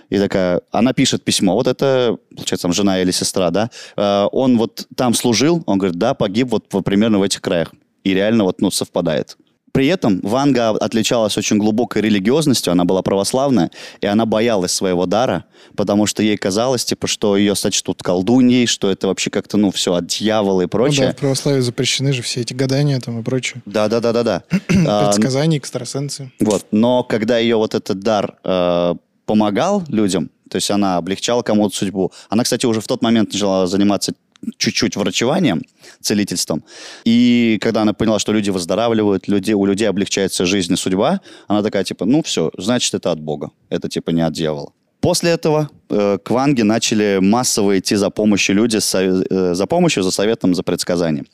И 0.09 0.17
такая, 0.19 0.61
она 0.71 0.93
пишет 0.93 1.23
письмо, 1.23 1.53
вот 1.53 1.67
это, 1.67 2.17
получается, 2.35 2.63
там 2.63 2.73
жена 2.73 3.01
или 3.01 3.11
сестра, 3.11 3.49
да, 3.49 3.69
Э, 3.95 4.25
он 4.31 4.57
вот 4.57 4.87
там 4.95 5.13
служил, 5.13 5.63
он 5.65 5.77
говорит, 5.77 5.97
да, 5.97 6.13
погиб 6.13 6.49
вот 6.51 6.65
в- 6.73 6.81
примерно 6.81 7.19
в 7.19 7.23
этих 7.23 7.41
краях. 7.41 7.73
И 8.03 8.13
реально 8.13 8.43
вот, 8.43 8.59
ну, 8.61 8.71
совпадает. 8.71 9.37
При 9.75 9.87
этом 9.87 10.21
Ванга 10.23 10.69
отличалась 10.69 11.37
очень 11.37 11.57
глубокой 11.57 12.01
религиозностью, 12.01 12.71
она 12.71 12.85
была 12.85 13.01
православная, 13.01 13.71
и 13.99 14.05
она 14.05 14.25
боялась 14.25 14.71
своего 14.71 15.05
дара, 15.05 15.43
потому 15.75 16.05
что 16.05 16.23
ей 16.23 16.37
казалось, 16.37 16.85
типа, 16.85 17.07
что 17.07 17.35
ее 17.35 17.55
сочтут 17.55 18.01
колдуньей, 18.01 18.67
что 18.67 18.89
это 18.89 19.07
вообще 19.07 19.29
как-то, 19.29 19.57
ну, 19.57 19.71
все 19.71 19.95
от 19.95 20.07
дьявола 20.07 20.61
и 20.61 20.63
Ну 20.63 20.67
да, 20.67 20.71
прочее. 20.71 21.11
в 21.11 21.17
православии 21.17 21.59
запрещены 21.59 22.13
же 22.13 22.21
все 22.21 22.39
эти 22.39 22.53
гадания 22.53 23.01
там 23.01 23.19
и 23.19 23.23
прочее. 23.23 23.61
Да-да-да-да-да. 23.65 24.43
Предсказания, 24.67 25.57
экстрасенсы. 25.57 26.31
Вот. 26.39 26.67
Но 26.71 27.03
когда 27.03 27.37
ее 27.37 27.57
вот 27.57 27.75
этот 27.75 27.99
дар 27.99 28.35
э, 28.45 28.95
помогал 29.25 29.83
людям, 29.89 30.29
То 30.49 30.57
есть 30.57 30.71
она 30.71 30.97
облегчала 30.97 31.41
кому-то 31.41 31.75
судьбу. 31.75 32.11
Она, 32.29 32.43
кстати, 32.43 32.65
уже 32.65 32.79
в 32.79 32.87
тот 32.87 33.01
момент 33.01 33.33
начала 33.33 33.67
заниматься 33.67 34.13
чуть-чуть 34.57 34.95
врачеванием, 34.95 35.61
целительством. 36.01 36.63
И 37.03 37.57
когда 37.61 37.81
она 37.81 37.93
поняла, 37.93 38.19
что 38.19 38.31
люди 38.31 38.49
выздоравливают, 38.49 39.27
люди, 39.27 39.53
у 39.53 39.65
людей 39.65 39.89
облегчается 39.89 40.45
жизнь 40.45 40.73
и 40.73 40.75
судьба, 40.75 41.21
она 41.47 41.61
такая, 41.61 41.83
типа, 41.83 42.05
ну 42.05 42.21
все, 42.23 42.51
значит, 42.57 42.93
это 42.93 43.11
от 43.11 43.19
Бога. 43.19 43.51
Это, 43.69 43.89
типа, 43.89 44.11
не 44.11 44.21
от 44.21 44.33
дьявола. 44.33 44.71
После 45.01 45.31
этого 45.31 45.69
э, 45.89 46.17
к 46.23 46.31
Ванге 46.31 46.63
начали 46.63 47.19
массово 47.21 47.77
идти 47.77 47.95
за 47.95 48.09
помощью 48.09 48.55
люди, 48.55 48.77
с, 48.77 48.95
э, 48.95 49.53
за 49.53 49.65
помощью, 49.67 50.03
за 50.03 50.11
советом, 50.11 50.55
за 50.55 50.63
предсказанием. 50.63 51.27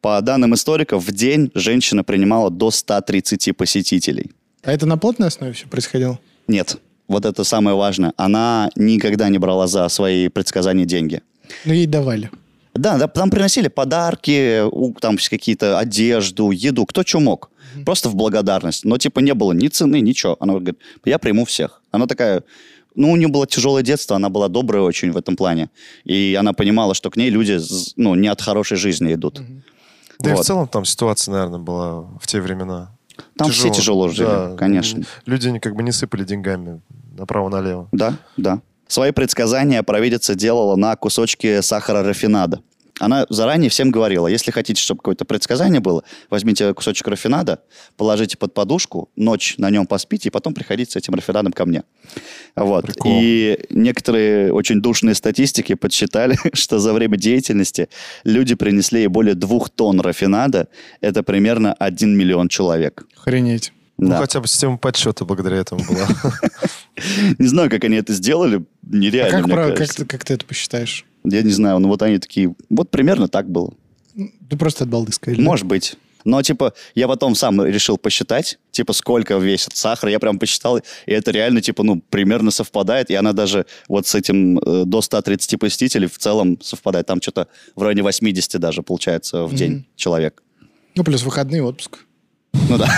По 0.00 0.20
данным 0.20 0.54
историков, 0.54 1.04
в 1.04 1.12
день 1.12 1.50
женщина 1.54 2.02
принимала 2.02 2.50
до 2.50 2.70
130 2.70 3.56
посетителей. 3.56 4.32
А 4.64 4.72
это 4.72 4.86
на 4.86 4.98
платной 4.98 5.28
основе 5.28 5.52
все 5.52 5.68
происходило? 5.68 6.18
Нет, 6.48 6.78
вот 7.06 7.24
это 7.24 7.44
самое 7.44 7.76
важное. 7.76 8.12
Она 8.16 8.70
никогда 8.76 9.28
не 9.28 9.38
брала 9.38 9.66
за 9.66 9.88
свои 9.88 10.28
предсказания 10.28 10.84
деньги. 10.84 11.20
Ну, 11.64 11.72
ей 11.72 11.86
давали. 11.86 12.30
Да, 12.74 12.98
да, 12.98 13.06
там 13.06 13.30
приносили 13.30 13.68
подарки, 13.68 14.62
там 15.00 15.16
какие-то 15.16 15.78
одежду, 15.78 16.50
еду, 16.50 16.86
кто 16.86 17.02
что 17.04 17.20
мог. 17.20 17.50
Просто 17.84 18.08
в 18.08 18.14
благодарность. 18.14 18.84
Но 18.84 18.98
типа 18.98 19.20
не 19.20 19.34
было 19.34 19.52
ни 19.52 19.68
цены, 19.68 20.00
ничего. 20.00 20.36
Она 20.40 20.54
говорит, 20.54 20.78
я 21.04 21.18
приму 21.18 21.44
всех. 21.44 21.82
Она 21.92 22.06
такая, 22.06 22.42
ну, 22.94 23.10
у 23.12 23.16
нее 23.16 23.28
было 23.28 23.46
тяжелое 23.46 23.82
детство, 23.82 24.16
она 24.16 24.28
была 24.28 24.48
добрая 24.48 24.82
очень 24.82 25.12
в 25.12 25.16
этом 25.16 25.36
плане. 25.36 25.70
И 26.04 26.36
она 26.38 26.52
понимала, 26.52 26.94
что 26.94 27.10
к 27.10 27.16
ней 27.16 27.30
люди, 27.30 27.58
ну, 27.96 28.14
не 28.14 28.28
от 28.28 28.40
хорошей 28.40 28.76
жизни 28.76 29.14
идут. 29.14 29.40
Да 30.20 30.30
и 30.30 30.34
в 30.34 30.36
Вот. 30.36 30.46
целом 30.46 30.68
там 30.68 30.84
ситуация, 30.84 31.32
наверное, 31.32 31.58
была 31.58 32.02
в 32.20 32.26
те 32.26 32.40
времена. 32.40 32.90
Там 33.36 33.50
все 33.50 33.70
тяжело 33.70 34.08
жили, 34.08 34.26
да. 34.26 34.56
конечно. 34.56 35.04
Люди 35.26 35.48
не- 35.48 35.60
как 35.60 35.74
бы 35.76 35.82
не 35.82 35.92
сыпали 35.92 36.24
деньгами 36.24 36.80
направо-налево. 37.16 37.88
Да, 37.92 38.14
да. 38.36 38.60
Свои 38.86 39.12
предсказания 39.12 39.82
провидица 39.82 40.34
делала 40.34 40.76
на 40.76 40.94
кусочке 40.96 41.62
сахара 41.62 42.02
рафинада. 42.02 42.60
Она 43.00 43.26
заранее 43.28 43.70
всем 43.70 43.90
говорила, 43.90 44.28
если 44.28 44.52
хотите, 44.52 44.80
чтобы 44.80 44.98
какое-то 44.98 45.24
предсказание 45.24 45.80
было, 45.80 46.04
возьмите 46.30 46.72
кусочек 46.74 47.08
рафинада, 47.08 47.60
положите 47.96 48.38
под 48.38 48.54
подушку, 48.54 49.10
ночь 49.16 49.56
на 49.58 49.68
нем 49.70 49.86
поспите, 49.88 50.28
и 50.28 50.30
потом 50.30 50.54
приходите 50.54 50.92
с 50.92 50.96
этим 50.96 51.14
рафинадом 51.14 51.52
ко 51.52 51.64
мне. 51.66 51.82
Вот. 52.54 52.84
Прикол. 52.84 53.10
И 53.20 53.58
некоторые 53.70 54.52
очень 54.52 54.80
душные 54.80 55.16
статистики 55.16 55.74
подсчитали, 55.74 56.38
что 56.52 56.78
за 56.78 56.92
время 56.92 57.16
деятельности 57.16 57.88
люди 58.22 58.54
принесли 58.54 59.00
ей 59.00 59.08
более 59.08 59.34
двух 59.34 59.70
тонн 59.70 59.98
рафинада. 60.00 60.68
Это 61.00 61.24
примерно 61.24 61.72
1 61.72 62.16
миллион 62.16 62.46
человек. 62.48 63.04
Охренеть. 63.16 63.72
Ну, 63.98 64.10
Да. 64.10 64.18
хотя 64.18 64.40
бы 64.40 64.46
система 64.46 64.76
подсчета 64.78 65.24
благодаря 65.24 65.56
этому 65.58 65.84
была. 65.84 66.06
Не 67.38 67.46
знаю, 67.46 67.70
как 67.70 67.84
они 67.84 67.96
это 67.96 68.12
сделали. 68.12 68.58
А 68.58 68.62
Нереально, 68.82 69.38
как, 69.38 69.46
мне 69.46 69.54
прав- 69.54 69.68
как, 69.68 69.78
кажется. 69.78 69.98
ты, 69.98 70.06
как 70.06 70.24
ты 70.24 70.34
это 70.34 70.44
посчитаешь? 70.44 71.04
Я 71.24 71.42
не 71.42 71.52
знаю, 71.52 71.78
ну 71.78 71.88
вот 71.88 72.02
они 72.02 72.18
такие, 72.18 72.54
вот 72.68 72.90
примерно 72.90 73.28
так 73.28 73.48
было. 73.48 73.72
Ты 74.14 74.56
просто 74.56 74.84
от 74.84 74.90
балды 74.90 75.12
сказали. 75.12 75.40
Может 75.40 75.66
быть. 75.66 75.96
Но, 76.24 76.40
типа, 76.42 76.72
я 76.94 77.06
потом 77.06 77.34
сам 77.34 77.62
решил 77.64 77.98
посчитать, 77.98 78.58
типа, 78.70 78.94
сколько 78.94 79.36
весит 79.36 79.76
сахар. 79.76 80.08
Я 80.08 80.18
прям 80.18 80.38
посчитал, 80.38 80.78
и 80.78 80.82
это 81.12 81.30
реально, 81.30 81.60
типа, 81.60 81.82
ну, 81.82 82.02
примерно 82.08 82.50
совпадает. 82.50 83.10
И 83.10 83.14
она 83.14 83.32
даже 83.34 83.66
вот 83.88 84.06
с 84.06 84.14
этим 84.14 84.58
э, 84.58 84.84
до 84.86 85.02
130 85.02 85.58
посетителей 85.58 86.06
в 86.06 86.16
целом 86.16 86.58
совпадает. 86.62 87.06
Там 87.06 87.20
что-то 87.20 87.48
в 87.76 87.82
районе 87.82 88.02
80 88.02 88.58
даже 88.58 88.82
получается 88.82 89.44
в 89.44 89.54
день 89.54 89.86
человек. 89.96 90.42
Ну, 90.94 91.04
плюс 91.04 91.22
выходный 91.22 91.60
отпуск. 91.60 91.98
Ну 92.68 92.78
да. 92.78 92.88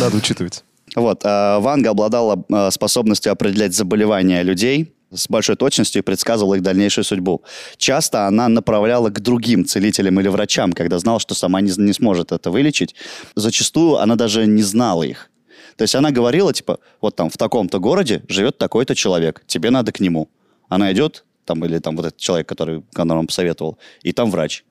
Надо 0.00 0.16
учитывать. 0.16 0.64
Вот. 0.94 1.20
а 1.24 1.60
Ванга 1.60 1.90
обладала 1.90 2.44
а, 2.50 2.70
способностью 2.70 3.32
определять 3.32 3.74
заболевания 3.74 4.42
людей 4.42 4.94
с 5.12 5.28
большой 5.28 5.56
точностью 5.56 6.02
и 6.02 6.04
предсказывала 6.04 6.54
их 6.54 6.62
дальнейшую 6.62 7.04
судьбу. 7.04 7.42
Часто 7.76 8.26
она 8.26 8.48
направляла 8.48 9.10
к 9.10 9.20
другим 9.20 9.64
целителям 9.64 10.20
или 10.20 10.28
врачам, 10.28 10.72
когда 10.72 10.98
знала, 10.98 11.20
что 11.20 11.34
сама 11.34 11.60
не, 11.60 11.72
не 11.76 11.92
сможет 11.92 12.32
это 12.32 12.50
вылечить. 12.50 12.94
Зачастую 13.34 13.96
она 13.96 14.16
даже 14.16 14.46
не 14.46 14.62
знала 14.62 15.02
их. 15.02 15.30
То 15.76 15.82
есть 15.82 15.94
она 15.94 16.10
говорила, 16.10 16.52
типа, 16.52 16.78
вот 17.00 17.16
там 17.16 17.30
в 17.30 17.36
таком-то 17.36 17.78
городе 17.78 18.22
живет 18.28 18.58
такой-то 18.58 18.94
человек, 18.94 19.42
тебе 19.46 19.70
надо 19.70 19.92
к 19.92 20.00
нему. 20.00 20.28
Она 20.68 20.92
идет, 20.92 21.24
там, 21.44 21.64
или 21.64 21.78
там 21.78 21.96
вот 21.96 22.06
этот 22.06 22.18
человек, 22.18 22.48
который, 22.48 22.82
которому 22.92 23.26
посоветовал, 23.26 23.78
и 24.02 24.12
там 24.12 24.30
врач. 24.30 24.64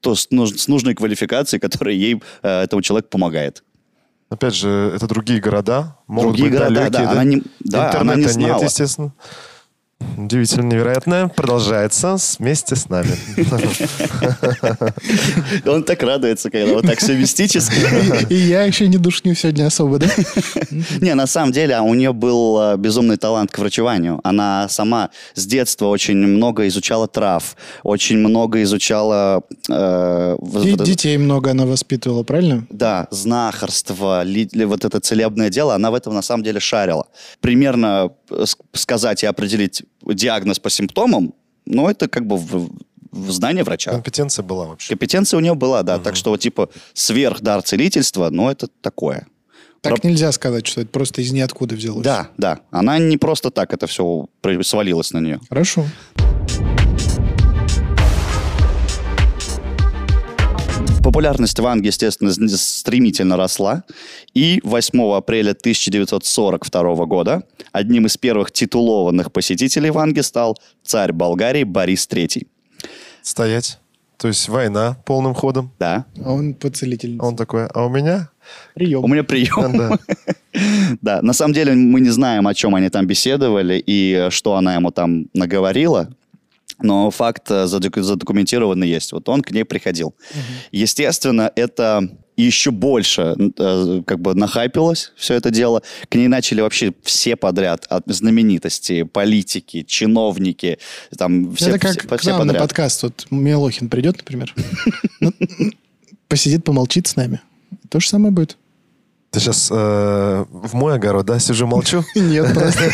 То, 0.00 0.14
с, 0.14 0.28
с 0.30 0.68
нужной 0.68 0.94
квалификацией, 0.94 1.60
которая 1.60 1.94
ей, 1.94 2.20
э, 2.42 2.62
этому 2.62 2.82
человеку 2.82 3.10
помогает. 3.10 3.62
Опять 4.30 4.54
же, 4.54 4.92
это 4.94 5.06
другие 5.06 5.40
города. 5.40 5.96
Могут 6.06 6.32
Другие 6.36 6.50
быть 6.50 6.58
города, 6.58 6.74
далекие, 6.74 7.02
да, 7.06 7.10
она 7.12 7.24
не- 7.24 7.42
да, 7.60 7.90
она 8.00 8.14
не 8.14 8.22
Интернета 8.22 8.38
нет, 8.38 8.48
знала. 8.48 8.64
естественно. 8.64 9.12
Удивительно, 10.16 10.66
невероятно. 10.66 11.30
Продолжается 11.34 12.16
вместе 12.38 12.74
с 12.74 12.88
нами. 12.88 13.16
Он 15.66 15.84
так 15.84 16.02
радуется, 16.02 16.50
когда 16.50 16.74
вот 16.74 16.86
так 16.86 16.98
все 16.98 17.16
мистически. 17.16 17.76
И 18.32 18.34
я 18.34 18.64
еще 18.64 18.88
не 18.88 18.98
душню 18.98 19.34
сегодня 19.34 19.66
особо, 19.66 19.98
да? 19.98 20.08
Не, 21.00 21.14
на 21.14 21.26
самом 21.26 21.52
деле 21.52 21.76
а 21.76 21.82
у 21.82 21.94
нее 21.94 22.12
был 22.12 22.58
э, 22.60 22.76
безумный 22.76 23.16
талант 23.16 23.52
к 23.52 23.58
врачеванию. 23.58 24.20
Она 24.24 24.68
сама 24.68 25.10
с 25.34 25.46
детства 25.46 25.86
очень 25.86 26.16
много 26.16 26.66
изучала 26.66 27.06
трав, 27.06 27.56
очень 27.82 28.18
много 28.18 28.62
изучала... 28.64 29.42
э, 29.68 30.36
Детей 30.84 31.16
много 31.16 31.52
она 31.52 31.64
воспитывала, 31.64 32.24
правильно? 32.24 32.66
Да, 32.70 33.06
знахарство, 33.10 34.24
вот 34.24 34.84
это 34.84 35.00
целебное 35.00 35.50
дело, 35.50 35.74
она 35.74 35.90
в 35.90 35.94
этом 35.94 36.14
на 36.14 36.22
самом 36.22 36.42
деле 36.42 36.60
шарила. 36.60 37.06
Примерно 37.40 38.10
э, 38.30 38.44
сказать 38.72 39.22
и 39.22 39.26
определить 39.26 39.84
диагноз 40.04 40.58
по 40.58 40.70
симптомам, 40.70 41.34
ну, 41.66 41.88
это 41.88 42.08
как 42.08 42.26
бы 42.26 42.36
в, 42.36 42.70
в 43.10 43.30
знание 43.30 43.64
врача. 43.64 43.90
Компетенция 43.92 44.42
была 44.42 44.66
вообще. 44.66 44.88
Компетенция 44.90 45.38
у 45.38 45.40
нее 45.40 45.54
была, 45.54 45.82
да. 45.82 45.98
Так 45.98 46.16
что, 46.16 46.30
вот, 46.30 46.40
типа, 46.40 46.70
сверхдар 46.94 47.62
целительства, 47.62 48.30
ну, 48.30 48.48
это 48.50 48.68
такое. 48.80 49.26
Так 49.80 49.92
Раб- 49.92 50.04
нельзя 50.04 50.32
сказать, 50.32 50.66
что 50.66 50.80
это 50.80 50.90
просто 50.90 51.22
из 51.22 51.30
ниоткуда 51.30 51.76
взялось. 51.76 52.02
Да, 52.02 52.30
да. 52.36 52.60
Она 52.70 52.98
не 52.98 53.16
просто 53.16 53.50
так 53.50 53.72
это 53.72 53.86
все 53.86 54.26
свалилось 54.62 55.12
на 55.12 55.18
нее. 55.18 55.40
Хорошо. 55.48 55.84
Популярность 61.08 61.58
Ванги, 61.58 61.86
естественно, 61.86 62.30
стремительно 62.30 63.38
росла. 63.38 63.82
И 64.34 64.60
8 64.62 65.16
апреля 65.16 65.52
1942 65.52 67.06
года 67.06 67.44
одним 67.72 68.04
из 68.04 68.18
первых 68.18 68.52
титулованных 68.52 69.32
посетителей 69.32 69.88
Ванги 69.88 70.20
стал 70.20 70.58
царь 70.84 71.12
Болгарии 71.12 71.64
Борис 71.64 72.06
III. 72.10 72.46
Стоять. 73.22 73.78
То 74.18 74.28
есть 74.28 74.50
война 74.50 74.98
полным 75.06 75.32
ходом. 75.32 75.72
Да. 75.78 76.04
А 76.22 76.30
он 76.30 76.52
по 76.52 76.68
целительнице. 76.68 77.22
А 77.22 77.28
он 77.28 77.36
такой, 77.36 77.68
а 77.68 77.86
у 77.86 77.88
меня? 77.88 78.28
Прием. 78.74 79.02
У 79.02 79.08
меня 79.08 79.24
прием. 79.24 79.78
Да. 79.78 79.98
Да, 81.00 81.22
на 81.22 81.32
самом 81.32 81.54
деле 81.54 81.72
мы 81.72 82.00
не 82.00 82.10
знаем, 82.10 82.46
о 82.46 82.54
чем 82.54 82.74
они 82.74 82.90
там 82.90 83.06
беседовали 83.06 83.82
и 83.86 84.26
что 84.30 84.56
она 84.56 84.74
ему 84.74 84.90
там 84.90 85.26
наговорила. 85.32 86.10
Но 86.80 87.10
факт 87.10 87.50
э, 87.50 87.66
задоку- 87.66 88.02
задокументированный 88.02 88.88
есть. 88.88 89.12
Вот 89.12 89.28
он 89.28 89.42
к 89.42 89.50
ней 89.50 89.64
приходил. 89.64 90.14
Естественно, 90.70 91.50
это 91.56 92.08
еще 92.36 92.70
больше 92.70 93.34
э, 93.58 94.02
как 94.06 94.20
бы 94.20 94.34
нахайпилось 94.34 95.12
все 95.16 95.34
это 95.34 95.50
дело. 95.50 95.82
К 96.08 96.14
ней 96.14 96.28
начали 96.28 96.60
вообще 96.60 96.94
все 97.02 97.34
подряд. 97.34 97.86
От 97.90 98.04
знаменитости, 98.06 99.02
политики, 99.02 99.82
чиновники. 99.82 100.78
Там 101.16 101.54
все, 101.56 101.70
это 101.70 101.78
как 101.80 101.98
все, 101.98 102.08
к 102.08 102.20
все 102.20 102.30
нам 102.30 102.40
на 102.40 102.52
подряд. 102.52 102.62
подкаст. 102.62 103.02
Вот 103.02 103.26
Милохин 103.30 103.88
придет, 103.88 104.18
например, 104.18 104.54
ну, 105.20 105.32
посидит, 106.28 106.64
помолчит 106.64 107.08
с 107.08 107.16
нами. 107.16 107.40
То 107.88 107.98
же 107.98 108.08
самое 108.08 108.32
будет. 108.32 108.56
Ты 109.30 109.40
сейчас 109.40 109.70
в 109.70 110.70
мой 110.72 110.94
огород, 110.94 111.26
да, 111.26 111.38
сижу, 111.38 111.66
молчу? 111.66 112.02
Нет, 112.14 112.52
просто. 112.54 112.92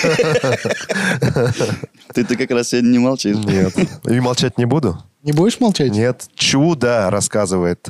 Ты, 2.12 2.24
ты 2.24 2.36
как 2.36 2.50
раз 2.50 2.68
сегодня 2.68 2.88
не 2.88 2.98
молчишь. 2.98 3.36
Нет. 3.36 3.74
И 4.08 4.20
молчать 4.20 4.58
не 4.58 4.64
буду? 4.64 4.98
Не 5.22 5.32
будешь 5.32 5.60
молчать? 5.60 5.92
Нет. 5.92 6.28
Чудо 6.34 7.08
рассказывает. 7.10 7.88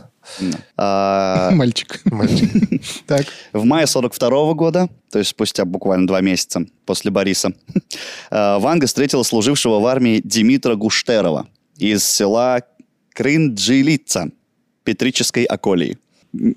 А, 0.77 1.51
Мальчик. 1.53 2.01
Мальчик. 2.05 2.51
Так. 3.07 3.27
В 3.53 3.65
мае 3.65 3.87
42 3.87 4.55
года, 4.55 4.89
то 5.11 5.19
есть 5.19 5.31
спустя 5.31 5.65
буквально 5.65 6.07
два 6.07 6.21
месяца 6.21 6.65
после 6.87 7.11
Бориса, 7.11 7.53
э, 8.31 8.59
Ванга 8.59 8.87
встретила 8.87 9.23
служившего 9.23 9.81
в 9.81 9.87
армии 9.87 10.21
Димитра 10.25 10.75
Гуштерова 10.75 11.47
из 11.77 12.05
села 12.05 12.63
Крынджилица 13.15 14.31
Петрической 14.85 15.45
околии. 15.45 15.99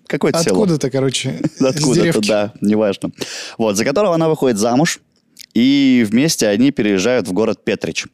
Какое-то 0.08 0.40
село. 0.44 0.62
Откуда-то, 0.64 0.90
короче, 0.90 1.40
Откуда-то, 1.60 1.94
деревки. 2.02 2.28
да, 2.28 2.54
неважно. 2.62 3.12
Вот, 3.58 3.76
за 3.78 3.86
которого 3.86 4.16
она 4.16 4.28
выходит 4.30 4.58
замуж. 4.58 5.00
и 5.54 6.06
вместе 6.08 6.48
они 6.48 6.72
переезжают 6.72 7.28
в 7.28 7.34
город 7.34 7.64
Петрич. 7.64 8.06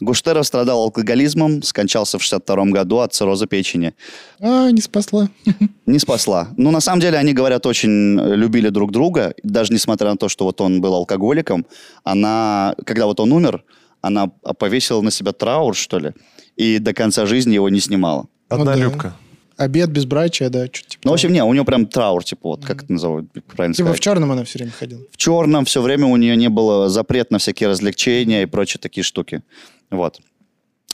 Гуштеров 0.00 0.46
страдал 0.46 0.82
алкоголизмом, 0.82 1.62
скончался 1.62 2.18
в 2.18 2.22
62 2.22 2.64
году 2.66 2.98
от 2.98 3.12
цирроза 3.12 3.46
печени. 3.46 3.92
А, 4.40 4.70
не 4.70 4.80
спасла. 4.80 5.28
Не 5.86 5.98
спасла. 5.98 6.48
Ну, 6.56 6.70
на 6.70 6.80
самом 6.80 7.00
деле, 7.00 7.18
они, 7.18 7.32
говорят, 7.32 7.66
очень 7.66 8.18
любили 8.18 8.70
друг 8.70 8.92
друга, 8.92 9.34
даже 9.42 9.72
несмотря 9.72 10.10
на 10.10 10.16
то, 10.16 10.28
что 10.28 10.44
вот 10.44 10.60
он 10.60 10.80
был 10.80 10.94
алкоголиком, 10.94 11.66
она, 12.04 12.74
когда 12.84 13.06
вот 13.06 13.20
он 13.20 13.32
умер, 13.32 13.62
она 14.00 14.28
повесила 14.58 15.00
на 15.02 15.10
себя 15.10 15.32
траур, 15.32 15.74
что 15.76 15.98
ли, 15.98 16.12
и 16.56 16.78
до 16.78 16.92
конца 16.94 17.26
жизни 17.26 17.54
его 17.54 17.68
не 17.68 17.80
снимала. 17.80 18.26
Одна 18.48 18.64
Ну 18.64 18.70
да. 18.72 18.76
любка. 18.76 19.16
Обед, 19.56 19.90
безбрачие, 19.90 20.50
да, 20.50 20.66
что-то 20.66 20.90
типа 20.90 21.02
Ну, 21.04 21.10
в 21.12 21.14
общем, 21.14 21.32
не, 21.32 21.42
у 21.42 21.52
нее 21.52 21.64
прям 21.64 21.86
траур, 21.86 22.22
типа, 22.22 22.48
вот, 22.50 22.64
как 22.64 22.84
это 22.84 22.92
назовут, 22.92 23.26
правильно 23.54 23.74
Типа 23.74 23.86
в 23.88 23.92
сказать. 23.92 24.02
черном 24.02 24.32
она 24.32 24.44
все 24.44 24.58
время 24.58 24.72
ходила. 24.72 25.00
В 25.10 25.16
черном 25.16 25.64
все 25.64 25.80
время 25.80 26.06
у 26.06 26.16
нее 26.16 26.36
не 26.36 26.48
было 26.48 26.88
запрет 26.88 27.30
на 27.30 27.38
всякие 27.38 27.68
развлечения 27.70 28.42
и 28.42 28.46
прочие 28.46 28.80
такие 28.80 29.02
штуки. 29.04 29.42
Вот. 29.90 30.16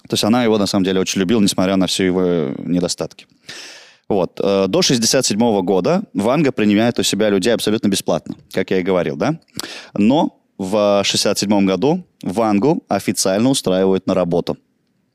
То 0.08 0.14
есть 0.14 0.24
она 0.24 0.44
его, 0.44 0.58
на 0.58 0.66
самом 0.66 0.84
деле, 0.84 1.00
очень 1.00 1.20
любила, 1.20 1.40
несмотря 1.40 1.76
на 1.76 1.86
все 1.86 2.04
его 2.06 2.52
недостатки. 2.58 3.26
Вот. 4.08 4.38
Э, 4.42 4.66
До 4.68 4.82
67 4.82 5.38
года 5.62 6.02
Ванга 6.12 6.52
принимает 6.52 6.98
у 6.98 7.02
себя 7.02 7.30
людей 7.30 7.54
абсолютно 7.54 7.88
бесплатно, 7.88 8.34
как 8.52 8.70
я 8.70 8.78
и 8.78 8.82
говорил, 8.82 9.16
да? 9.16 9.40
Но 9.94 10.38
в 10.58 11.02
67 11.04 11.66
году 11.66 12.04
Вангу 12.22 12.84
официально 12.88 13.48
устраивают 13.48 14.06
на 14.06 14.14
работу. 14.14 14.56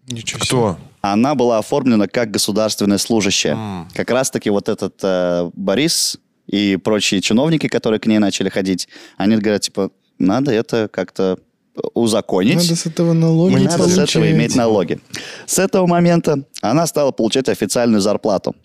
Ничего 0.08 0.40
себе. 0.40 0.48
Кто? 0.48 0.78
Она 1.14 1.36
была 1.36 1.60
оформлена 1.60 2.08
как 2.08 2.32
государственная 2.32 2.98
служащая. 2.98 3.88
Как 3.94 4.10
раз-таки 4.12 4.50
вот 4.50 4.70
этот 4.70 5.00
э, 5.04 5.50
Борис 5.54 6.18
и 6.48 6.78
прочие 6.78 7.22
чиновники, 7.22 7.68
которые 7.68 8.00
к 8.00 8.06
ней 8.06 8.20
начали 8.20 8.50
ходить, 8.50 8.88
они 9.18 9.36
говорят, 9.38 9.62
типа, 9.62 9.92
надо 10.18 10.52
это 10.52 10.88
как-то 10.88 11.40
узаконить. 11.94 12.56
Надо 12.56 12.76
с 12.76 12.86
этого 12.86 13.14
налоги 13.14 13.54
Мы 13.54 13.60
Надо 13.62 13.88
с 13.88 13.98
этого 13.98 14.32
иметь 14.32 14.56
налоги. 14.56 15.00
С 15.46 15.60
этого 15.60 15.86
момента 15.86 16.44
она 16.62 16.88
стала 16.88 17.12
получать 17.12 17.50
официальную 17.50 18.02
зарплату. 18.02 18.56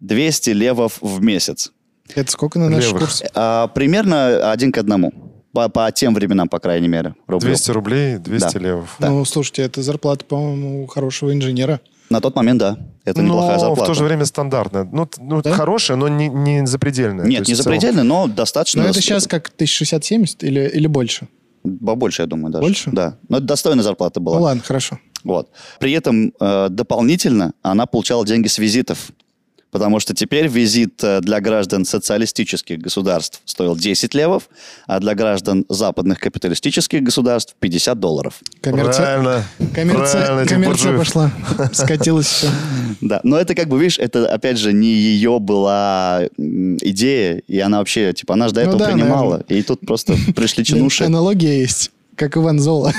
200 0.00 0.50
левов 0.50 0.98
в 1.00 1.22
месяц. 1.22 1.72
Это 2.14 2.30
сколько 2.30 2.58
на 2.58 2.68
наш 2.68 2.84
Левых. 2.84 3.00
курс? 3.00 3.22
А, 3.34 3.66
примерно 3.68 4.52
один 4.52 4.70
к 4.72 4.78
одному. 4.78 5.12
По, 5.56 5.70
по 5.70 5.90
тем 5.90 6.12
временам, 6.12 6.50
по 6.50 6.58
крайней 6.58 6.86
мере. 6.88 7.14
рублю. 7.26 7.48
200 7.48 7.70
рублей, 7.70 8.18
200 8.18 8.52
Да. 8.52 8.58
левов. 8.58 8.96
Да. 8.98 9.08
Ну, 9.08 9.24
слушайте, 9.24 9.62
это 9.62 9.80
зарплата, 9.80 10.22
по-моему, 10.26 10.84
у 10.84 10.86
хорошего 10.86 11.32
инженера. 11.32 11.80
На 12.10 12.20
тот 12.20 12.36
момент, 12.36 12.60
да. 12.60 12.76
Это 13.06 13.22
неплохая 13.22 13.54
но 13.54 13.60
зарплата. 13.60 13.84
в 13.84 13.86
то 13.86 13.94
же 13.94 14.04
время 14.04 14.26
стандартная. 14.26 14.84
Ну, 14.84 15.08
ну 15.18 15.40
Да? 15.40 15.52
хорошая, 15.52 15.96
но 15.96 16.08
не, 16.08 16.28
не 16.28 16.66
запредельная. 16.66 17.24
Нет, 17.24 17.48
не 17.48 17.54
запредельно, 17.54 18.04
но 18.04 18.26
достаточно. 18.26 18.82
Но 18.82 18.90
это 18.90 19.00
сейчас 19.00 19.26
как 19.26 19.50
1060-70 19.56 20.44
или, 20.46 20.68
или 20.68 20.86
больше? 20.86 21.26
Побольше, 21.64 22.20
я 22.22 22.26
думаю, 22.26 22.52
даже. 22.52 22.62
Больше? 22.62 22.90
Да. 22.92 23.16
Но 23.30 23.38
это 23.38 23.46
достойная 23.46 23.82
зарплата 23.82 24.20
была. 24.20 24.36
Ну 24.36 24.42
ладно, 24.42 24.62
хорошо. 24.62 24.98
Вот. 25.24 25.48
При 25.80 25.92
этом 25.92 26.34
э, 26.38 26.68
дополнительно 26.68 27.54
она 27.62 27.86
получала 27.86 28.26
деньги 28.26 28.48
с 28.48 28.58
визитов. 28.58 29.10
Потому 29.76 30.00
что 30.00 30.14
теперь 30.14 30.46
визит 30.48 31.04
э, 31.04 31.20
для 31.20 31.38
граждан 31.40 31.84
социалистических 31.84 32.78
государств 32.78 33.42
стоил 33.44 33.76
10 33.76 34.14
левов, 34.14 34.48
а 34.86 35.00
для 35.00 35.14
граждан 35.14 35.66
западных 35.68 36.18
капиталистических 36.18 37.02
государств 37.02 37.54
50 37.60 38.00
долларов. 38.00 38.40
Коммерция, 38.62 39.04
Правильно. 39.04 39.44
коммерция, 39.74 40.22
Правильно, 40.24 40.40
этих 40.40 40.52
коммерция 40.54 40.96
пошла. 40.96 41.30
Скатилась 41.72 42.26
все. 42.26 42.48
Да, 43.02 43.20
но 43.22 43.36
это 43.38 43.54
как 43.54 43.68
бы, 43.68 43.78
видишь, 43.78 43.98
это 43.98 44.26
опять 44.32 44.56
же 44.56 44.72
не 44.72 44.88
ее 44.88 45.38
была 45.38 46.22
идея, 46.38 47.42
и 47.46 47.58
она 47.60 47.78
вообще, 47.80 48.14
типа, 48.14 48.32
она 48.32 48.48
же 48.48 48.54
до 48.54 48.62
Ну 48.62 48.68
этого 48.68 48.78
да, 48.86 48.92
принимала, 48.92 49.30
наверное. 49.32 49.58
и 49.58 49.62
тут 49.62 49.80
просто 49.80 50.16
пришли 50.34 50.64
чинуши. 50.64 51.04
Аналогия 51.04 51.60
есть, 51.60 51.90
как 52.14 52.38
Иван 52.38 52.58
Зола. 52.58 52.94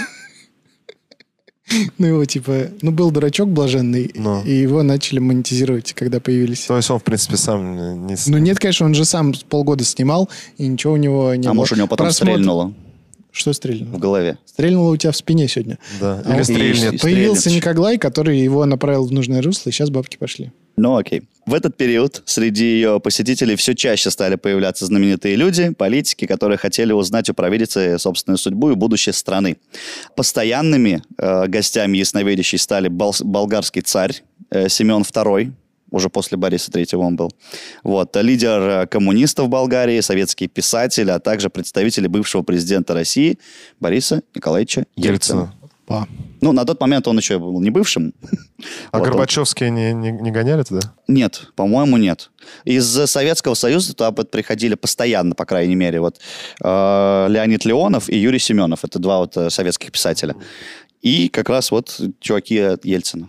Ну, 1.98 2.08
его 2.08 2.24
типа, 2.26 2.68
ну, 2.82 2.92
был 2.92 3.12
дурачок 3.12 3.50
блаженный, 3.50 4.12
Ну. 4.16 4.42
и 4.44 4.54
его 4.54 4.84
начали 4.84 5.20
монетизировать, 5.20 5.94
когда 5.94 6.20
появились. 6.20 6.62
То 6.66 6.78
есть 6.78 6.90
он, 6.90 7.00
в 7.00 7.04
принципе, 7.04 7.36
сам 7.38 8.06
не... 8.08 8.16
Ну, 8.28 8.38
нет, 8.38 8.58
конечно, 8.60 8.86
он 8.86 8.94
же 8.94 9.04
сам 9.04 9.34
полгода 9.50 9.84
снимал, 9.84 10.30
и 10.58 10.66
ничего 10.68 10.94
у 10.94 10.98
него 10.98 11.36
не 11.36 11.46
А 11.46 11.50
было. 11.50 11.56
может, 11.56 11.74
у 11.74 11.78
него 11.78 11.88
потом 11.88 12.08
Просмотр- 12.08 12.14
стрельнуло 12.34 12.74
Что 13.32 13.52
в 13.52 13.56
стрельнуло? 13.56 13.98
голове. 14.00 14.38
Стрельнуло 14.46 14.92
у 14.94 14.98
тебя 14.98 15.12
в 15.12 15.18
спине 15.18 15.48
сегодня. 15.48 15.78
Да. 16.00 16.22
А 16.26 16.30
Или 16.32 16.38
он- 16.40 16.44
стрельнет. 16.46 17.02
Появился 17.02 17.42
стрельнет. 17.42 17.64
Николай, 17.66 17.98
который 17.98 18.40
его 18.40 18.66
направил 18.66 19.06
в 19.06 19.12
нужное 19.12 19.42
русло, 19.42 19.70
и 19.70 19.74
сейчас 19.74 19.90
бабки 19.90 20.16
пошли. 20.18 20.52
Ну, 20.78 20.96
окей. 20.96 21.24
В 21.48 21.54
этот 21.54 21.76
период 21.78 22.22
среди 22.26 22.66
ее 22.66 23.00
посетителей 23.00 23.56
все 23.56 23.74
чаще 23.74 24.12
стали 24.12 24.36
появляться 24.36 24.86
знаменитые 24.86 25.36
люди, 25.36 25.74
политики, 25.74 26.28
которые 26.28 26.58
хотели 26.58 26.92
узнать 26.92 27.30
у 27.30 27.34
провидицы 27.34 27.98
собственную 27.98 28.38
судьбу 28.38 28.72
и 28.72 28.76
будущее 28.76 29.14
страны. 29.14 29.58
Постоянными 30.16 31.02
э, 31.18 31.48
гостями 31.48 31.98
ясновидящей 31.98 32.60
стали 32.60 32.90
бол- 32.90 33.16
болгарский 33.22 33.82
царь 33.82 34.22
э, 34.52 34.68
Семен 34.68 35.02
II, 35.04 35.54
уже 35.90 36.10
после 36.10 36.38
Бориса 36.38 36.70
III 36.70 36.98
он 36.98 37.16
был. 37.16 37.32
Вот. 37.84 38.16
Лидер 38.18 38.62
э, 38.62 38.88
коммунистов 38.88 39.48
Болгарии, 39.48 40.02
советские 40.02 40.50
писатели, 40.50 41.10
а 41.10 41.20
также 41.20 41.50
представители 41.50 42.08
бывшего 42.08 42.42
президента 42.44 42.94
России 42.94 43.40
Бориса 43.80 44.22
Николаевича 44.36 44.86
Ельцина. 44.96 45.14
Ельцина. 45.14 45.54
Па. 45.88 46.06
Ну, 46.42 46.52
на 46.52 46.66
тот 46.66 46.80
момент 46.82 47.08
он 47.08 47.18
еще 47.18 47.40
был 47.40 47.60
не 47.62 47.70
бывшим. 47.72 48.14
А 48.92 48.98
Вот 48.98 49.06
он- 49.08 49.12
Горбачевские 49.12 49.70
не, 49.70 49.94
не, 49.94 50.12
не 50.12 50.32
гоняли 50.32 50.64
туда? 50.64 50.82
нет, 51.08 51.48
по-моему, 51.56 51.98
нет. 51.98 52.32
Из 52.66 52.86
Советского 52.86 53.54
Союза 53.54 53.94
туда 53.96 54.12
приходили 54.12 54.74
постоянно, 54.76 55.36
по 55.36 55.46
крайней 55.46 55.76
мере. 55.76 56.00
Вот 56.02 56.20
э, 56.64 57.28
Леонид 57.30 57.66
Леонов 57.66 58.10
и 58.10 58.18
Юрий 58.18 58.40
Семенов. 58.40 58.84
Это 58.84 58.98
два 59.00 59.20
вот 59.20 59.38
э, 59.38 59.50
советских 59.50 59.92
писателя. 59.92 60.36
И 61.02 61.30
как 61.30 61.50
раз 61.50 61.70
вот 61.72 62.02
чуваки 62.20 62.58
от 62.60 62.84
Ельцина. 62.86 63.28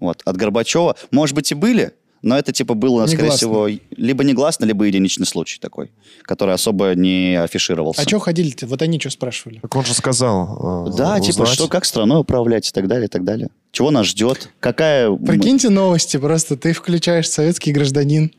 Вот. 0.00 0.22
От 0.24 0.36
Горбачева, 0.36 0.96
может 1.10 1.36
быть, 1.36 1.52
и 1.52 1.54
были, 1.54 1.92
но 2.22 2.38
это 2.38 2.52
типа 2.52 2.74
было, 2.74 3.06
скорее 3.06 3.24
Негласно. 3.24 3.36
всего, 3.36 3.68
либо 3.96 4.24
негласно, 4.24 4.64
либо 4.64 4.84
единичный 4.84 5.26
случай 5.26 5.58
такой, 5.60 5.90
который 6.22 6.54
особо 6.54 6.94
не 6.94 7.34
афишировался. 7.40 8.02
А 8.02 8.04
что 8.08 8.18
ходили-то? 8.20 8.66
Вот 8.66 8.80
они 8.80 8.98
что 9.00 9.10
спрашивали? 9.10 9.58
Так 9.60 9.74
он 9.76 9.84
же 9.84 9.94
сказал. 9.94 10.86
э, 10.88 10.96
Да, 10.96 11.18
типа, 11.20 11.42
узнать. 11.42 11.48
что, 11.48 11.68
как 11.68 11.84
страной 11.84 12.20
управлять 12.20 12.68
и 12.68 12.72
так 12.72 12.86
далее, 12.86 13.06
и 13.06 13.08
так 13.10 13.24
далее. 13.24 13.48
Чего 13.72 13.90
нас 13.90 14.06
ждет? 14.06 14.50
Какая... 14.60 15.10
Прикиньте 15.10 15.68
новости, 15.70 16.16
просто 16.18 16.56
ты 16.56 16.72
включаешь 16.72 17.28
советский 17.28 17.72
гражданин, 17.72 18.32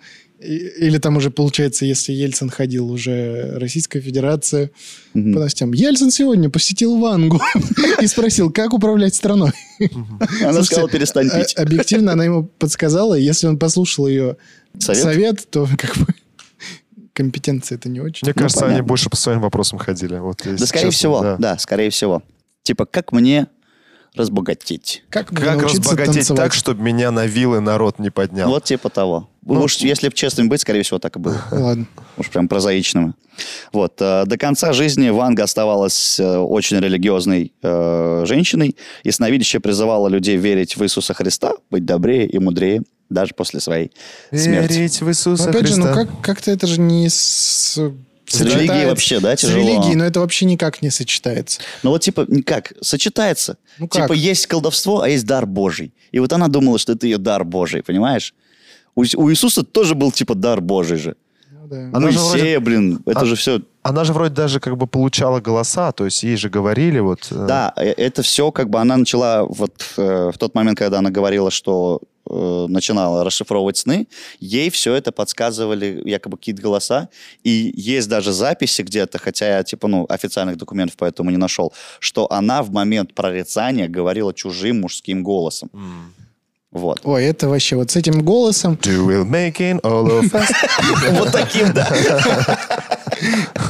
или 0.43 0.97
там 0.97 1.17
уже 1.17 1.31
получается, 1.31 1.85
если 1.85 2.11
Ельцин 2.13 2.49
ходил, 2.49 2.89
уже 2.91 3.57
Российская 3.57 4.01
Федерация, 4.01 4.71
по 5.13 5.19
новостям. 5.19 5.71
Ельцин 5.73 6.11
сегодня 6.11 6.49
посетил 6.49 6.97
Вангу 6.99 7.41
и 8.01 8.07
спросил, 8.07 8.51
как 8.51 8.73
управлять 8.73 9.15
страной. 9.15 9.51
Она 10.43 10.63
сказала, 10.63 10.89
перестань 10.89 11.29
а- 11.31 11.39
пить. 11.39 11.55
Объективно 11.55 12.13
она 12.13 12.25
ему 12.25 12.43
подсказала, 12.43 13.17
и 13.17 13.23
если 13.23 13.47
он 13.47 13.57
послушал 13.57 14.07
ее 14.07 14.37
Совет? 14.79 15.49
то 15.49 15.67
как 15.77 15.97
бы 15.97 16.07
компетенция 17.13 17.77
это 17.77 17.89
не 17.89 17.99
очень. 18.01 18.25
Мне 18.25 18.33
кажется, 18.33 18.65
они 18.65 18.79
Ну, 18.79 18.85
больше 18.85 19.09
по 19.09 19.15
своим 19.15 19.41
вопросам 19.41 19.79
ходили. 19.79 20.19
Да, 20.57 20.65
скорее 20.65 20.89
всего, 20.91 21.35
да. 21.39 21.57
скорее 21.57 21.89
всего. 21.89 22.23
Типа, 22.63 22.85
как 22.85 23.11
мне 23.11 23.47
разбогатеть? 24.15 25.03
Как, 25.09 25.31
бы 25.33 25.41
Как 25.41 25.61
разбогатеть 25.63 26.15
танцевать? 26.15 26.37
так, 26.37 26.53
чтобы 26.53 26.81
меня 26.81 27.11
на 27.11 27.25
вилы 27.25 27.59
народ 27.59 27.99
не 27.99 28.09
поднял? 28.09 28.47
Вот 28.49 28.63
типа 28.63 28.89
того. 28.89 29.29
Ну, 29.45 29.61
Уж 29.61 29.77
если 29.77 30.09
честным 30.09 30.47
быть, 30.47 30.61
скорее 30.61 30.83
всего, 30.83 30.99
так 30.99 31.15
и 31.17 31.19
было. 31.19 31.41
Ладно. 31.51 31.85
Уж 32.17 32.29
прям 32.29 32.47
прозаичным. 32.47 33.15
Вот. 33.73 33.95
э, 33.99 34.23
До 34.25 34.37
конца 34.37 34.71
жизни 34.71 35.09
Ванга 35.09 35.43
оставалась 35.43 36.19
э, 36.19 36.37
очень 36.37 36.79
религиозной 36.79 37.51
э, 37.61 38.23
женщиной. 38.25 38.77
Ясновидящая 39.03 39.59
призывала 39.59 40.07
людей 40.07 40.37
верить 40.37 40.77
в 40.77 40.83
Иисуса 40.83 41.13
Христа, 41.13 41.53
быть 41.69 41.83
добрее 41.83 42.25
и 42.27 42.39
мудрее, 42.39 42.83
даже 43.09 43.33
после 43.33 43.59
своей 43.59 43.91
смерти. 44.31 44.73
Верить 44.73 45.01
в 45.01 45.09
Иисуса 45.09 45.43
Но 45.43 45.49
опять 45.49 45.67
же, 45.67 45.73
Христа. 45.73 45.89
ну 45.89 45.95
как, 45.95 46.21
как-то 46.21 46.51
это 46.51 46.67
же 46.67 46.79
не 46.79 47.09
с... 47.09 47.79
С 48.27 48.41
религией 48.41 48.85
вообще, 48.85 49.19
да, 49.19 49.35
С 49.35 49.41
тяжело? 49.41 49.59
религией, 49.61 49.95
но 49.95 50.05
это 50.05 50.19
вообще 50.21 50.45
никак 50.45 50.81
не 50.81 50.89
сочетается. 50.89 51.59
Ну 51.83 51.89
вот 51.91 52.01
типа, 52.01 52.25
как, 52.45 52.73
сочетается. 52.81 53.57
Ну 53.79 53.87
как? 53.87 54.03
Типа 54.03 54.13
есть 54.13 54.47
колдовство, 54.47 55.01
а 55.01 55.09
есть 55.09 55.25
дар 55.25 55.45
Божий. 55.45 55.93
И 56.11 56.19
вот 56.19 56.31
она 56.33 56.47
думала, 56.47 56.77
что 56.79 56.93
это 56.93 57.05
ее 57.07 57.17
дар 57.17 57.43
Божий, 57.43 57.83
понимаешь? 57.83 58.33
У, 58.95 59.01
у 59.01 59.29
Иисуса 59.31 59.63
тоже 59.63 59.95
был 59.95 60.11
типа 60.11 60.35
дар 60.35 60.61
Божий 60.61 60.97
же. 60.97 61.15
Ну 61.51 61.67
да. 61.67 61.89
Она 61.93 62.11
же 62.11 62.19
Моисея, 62.19 62.59
блин, 62.59 63.01
это 63.05 63.21
А- 63.21 63.25
же 63.25 63.35
все... 63.35 63.61
Она 63.81 64.05
же 64.05 64.13
вроде 64.13 64.33
даже 64.33 64.59
как 64.61 64.77
бы 64.77 64.87
получала 64.87 65.41
голоса, 65.41 65.91
то 65.91 66.05
есть 66.05 66.23
ей 66.23 66.37
же 66.37 66.49
говорили 66.49 66.99
вот... 66.99 67.27
э, 67.31 67.45
Да, 67.47 67.73
э, 67.75 67.89
это 67.91 68.21
все 68.21 68.49
как 68.51 68.69
бы 68.69 68.79
она 68.79 68.95
начала 68.95 69.43
вот 69.43 69.73
э, 69.97 70.31
в 70.33 70.37
тот 70.37 70.55
момент, 70.55 70.77
когда 70.77 70.99
она 70.99 71.09
говорила, 71.09 71.51
что 71.51 71.99
э, 72.29 72.65
начинала 72.69 73.23
расшифровывать 73.23 73.77
сны, 73.77 74.07
ей 74.39 74.69
все 74.69 74.93
это 74.95 75.11
подсказывали 75.11 76.01
якобы 76.05 76.37
какие-то 76.37 76.61
голоса, 76.61 77.09
и 77.43 77.73
есть 77.75 78.09
даже 78.09 78.31
записи 78.31 78.81
где-то, 78.81 79.17
хотя 79.17 79.57
я 79.57 79.63
типа 79.63 79.87
ну 79.87 80.05
официальных 80.09 80.57
документов 80.57 80.95
поэтому 80.97 81.29
не 81.31 81.37
нашел, 81.37 81.73
что 81.99 82.31
она 82.31 82.63
в 82.63 82.71
момент 82.71 83.13
прорицания 83.13 83.87
говорила 83.87 84.33
чужим 84.33 84.81
мужским 84.81 85.23
голосом. 85.23 85.69
Вот. 86.73 87.01
Ой, 87.03 87.23
это 87.25 87.47
вообще 87.49 87.75
вот 87.75 87.91
с 87.91 87.95
этим 87.95 88.23
голосом. 88.23 88.79
Вот 91.11 91.31
таким, 91.31 91.71
да. 91.71 91.87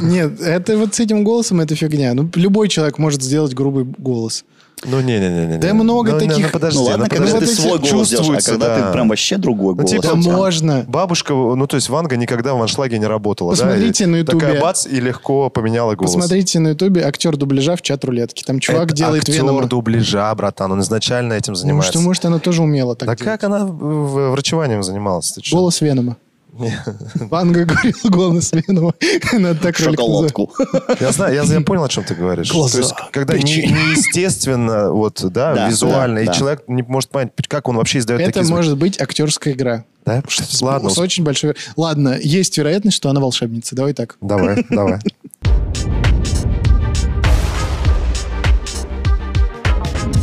Нет, 0.02 0.40
это 0.40 0.78
вот 0.78 0.96
с 0.96 1.00
этим 1.02 1.24
голосом 1.26 1.60
это 1.60 1.76
фигня. 1.76 2.14
Ну, 2.14 2.30
любой 2.36 2.70
человек 2.70 2.98
может 2.98 3.22
сделать 3.22 3.54
грубый 3.54 3.84
голос. 3.84 4.46
Ну, 4.86 5.02
не-не-не. 5.02 5.58
Да 5.58 5.74
много 5.74 6.12
ну, 6.14 6.20
не, 6.20 6.28
таких- 6.28 6.46
Ну, 6.48 6.52
подожди, 6.52 6.78
ну 6.80 6.86
ладно, 6.86 7.04
ну, 7.06 7.10
когда 7.10 7.34
подожди. 7.34 7.56
ты 7.56 7.62
свой 7.62 7.80
голос 7.80 8.10
делаешь, 8.10 8.44
а 8.48 8.52
когда 8.52 8.68
да. 8.68 8.88
ты 8.88 8.94
прям 8.94 9.10
вообще 9.10 9.38
другой 9.38 9.76
Ну, 9.76 9.78
голос. 9.78 9.92
типа, 9.92 10.04
Да 10.08 10.16
можно. 10.16 10.86
Бабушка, 10.88 11.34
ну, 11.34 11.68
то 11.68 11.76
есть 11.76 11.90
Ванга 11.90 12.16
никогда 12.18 12.54
в 12.54 12.62
аншлаге 12.62 12.98
не 13.00 13.06
работала, 13.08 13.56
да? 13.56 13.64
Посмотрите 13.64 14.04
И 14.04 14.08
на 14.08 14.16
Ютубе. 14.18 14.40
Такая 14.40 14.62
бац, 14.62 14.86
и 14.86 15.00
легко 15.00 15.50
поменяла 15.50 15.96
голос. 15.96 16.14
Посмотрите 16.14 16.60
на 16.60 16.70
ютубе 16.70 17.04
актер 17.06 17.38
дубляжа 17.38 17.76
в 17.76 17.82
чат 17.82 18.04
рулетки. 18.06 18.44
Там 18.44 18.60
чувак 18.60 18.86
Это 18.88 18.94
делает 18.96 19.24
актер 19.24 19.36
Венома. 19.44 19.66
дубляжа, 19.68 20.34
братан, 20.36 20.72
он 20.72 20.82
изначально 20.82 21.34
этим 21.34 21.54
Ну, 21.54 21.58
занимается. 21.58 21.92
что, 21.92 22.02
может, 22.02 22.26
она 22.26 22.40
тоже 22.40 22.62
умела 22.62 22.96
так 22.96 23.08
Да 23.08 23.16
делать. 23.16 23.24
как 23.42 23.44
она 23.44 23.66
врачеванием 23.66 24.84
занималась? 24.84 25.34
Голос 25.52 25.82
Венома. 25.82 26.18
Ванга 27.16 27.66
говорил 27.66 27.96
голос 28.06 28.52
Венома. 28.54 28.94
Надо 29.34 29.60
так. 29.60 29.78
Шоколадку. 29.78 30.52
Я 31.00 31.12
знаю, 31.12 31.34
я, 31.34 31.44
я 31.44 31.62
понял, 31.66 31.84
о 31.84 31.90
чем 31.90 32.04
ты 32.04 32.14
говоришь. 32.16 32.52
Глаза, 32.52 32.74
То 32.74 32.78
есть, 32.80 32.94
когда 33.12 33.38
не- 33.38 33.42
неестественно, 33.68 34.92
вот, 34.92 35.20
да, 35.32 35.56
Да, 35.56 35.70
визуально, 35.70 36.18
да, 36.18 36.22
и 36.22 36.26
да. 36.28 36.34
человек 36.34 36.64
не 36.68 36.84
может 36.84 37.10
понять, 37.10 37.32
как 37.48 37.68
он 37.68 37.78
вообще 37.78 38.00
издает 38.00 38.22
Это 38.22 38.30
такие 38.34 38.46
звуки. 38.46 38.58
может 38.58 38.78
быть 38.78 39.02
актерская 39.02 39.54
игра. 39.54 39.86
Да? 40.06 40.22
Ладно, 40.62 40.90
С 40.90 40.98
очень 40.98 41.24
большой... 41.24 41.56
Ладно, 41.76 42.18
есть 42.22 42.58
вероятность, 42.58 42.98
что 42.98 43.10
она 43.10 43.20
волшебница. 43.20 43.76
Давай 43.76 43.94
так. 43.94 44.18
давай, 44.22 44.66
давай. 44.70 45.00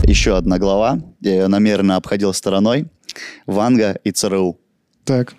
Еще 0.04 0.36
одна 0.36 0.58
глава. 0.58 0.98
Я 1.20 1.30
ее 1.32 1.46
намеренно 1.48 1.96
обходил 1.96 2.32
стороной. 2.32 2.86
Ванга 3.46 3.98
и 4.04 4.10
ЦРУ. 4.10 4.58
Так. 5.04 5.34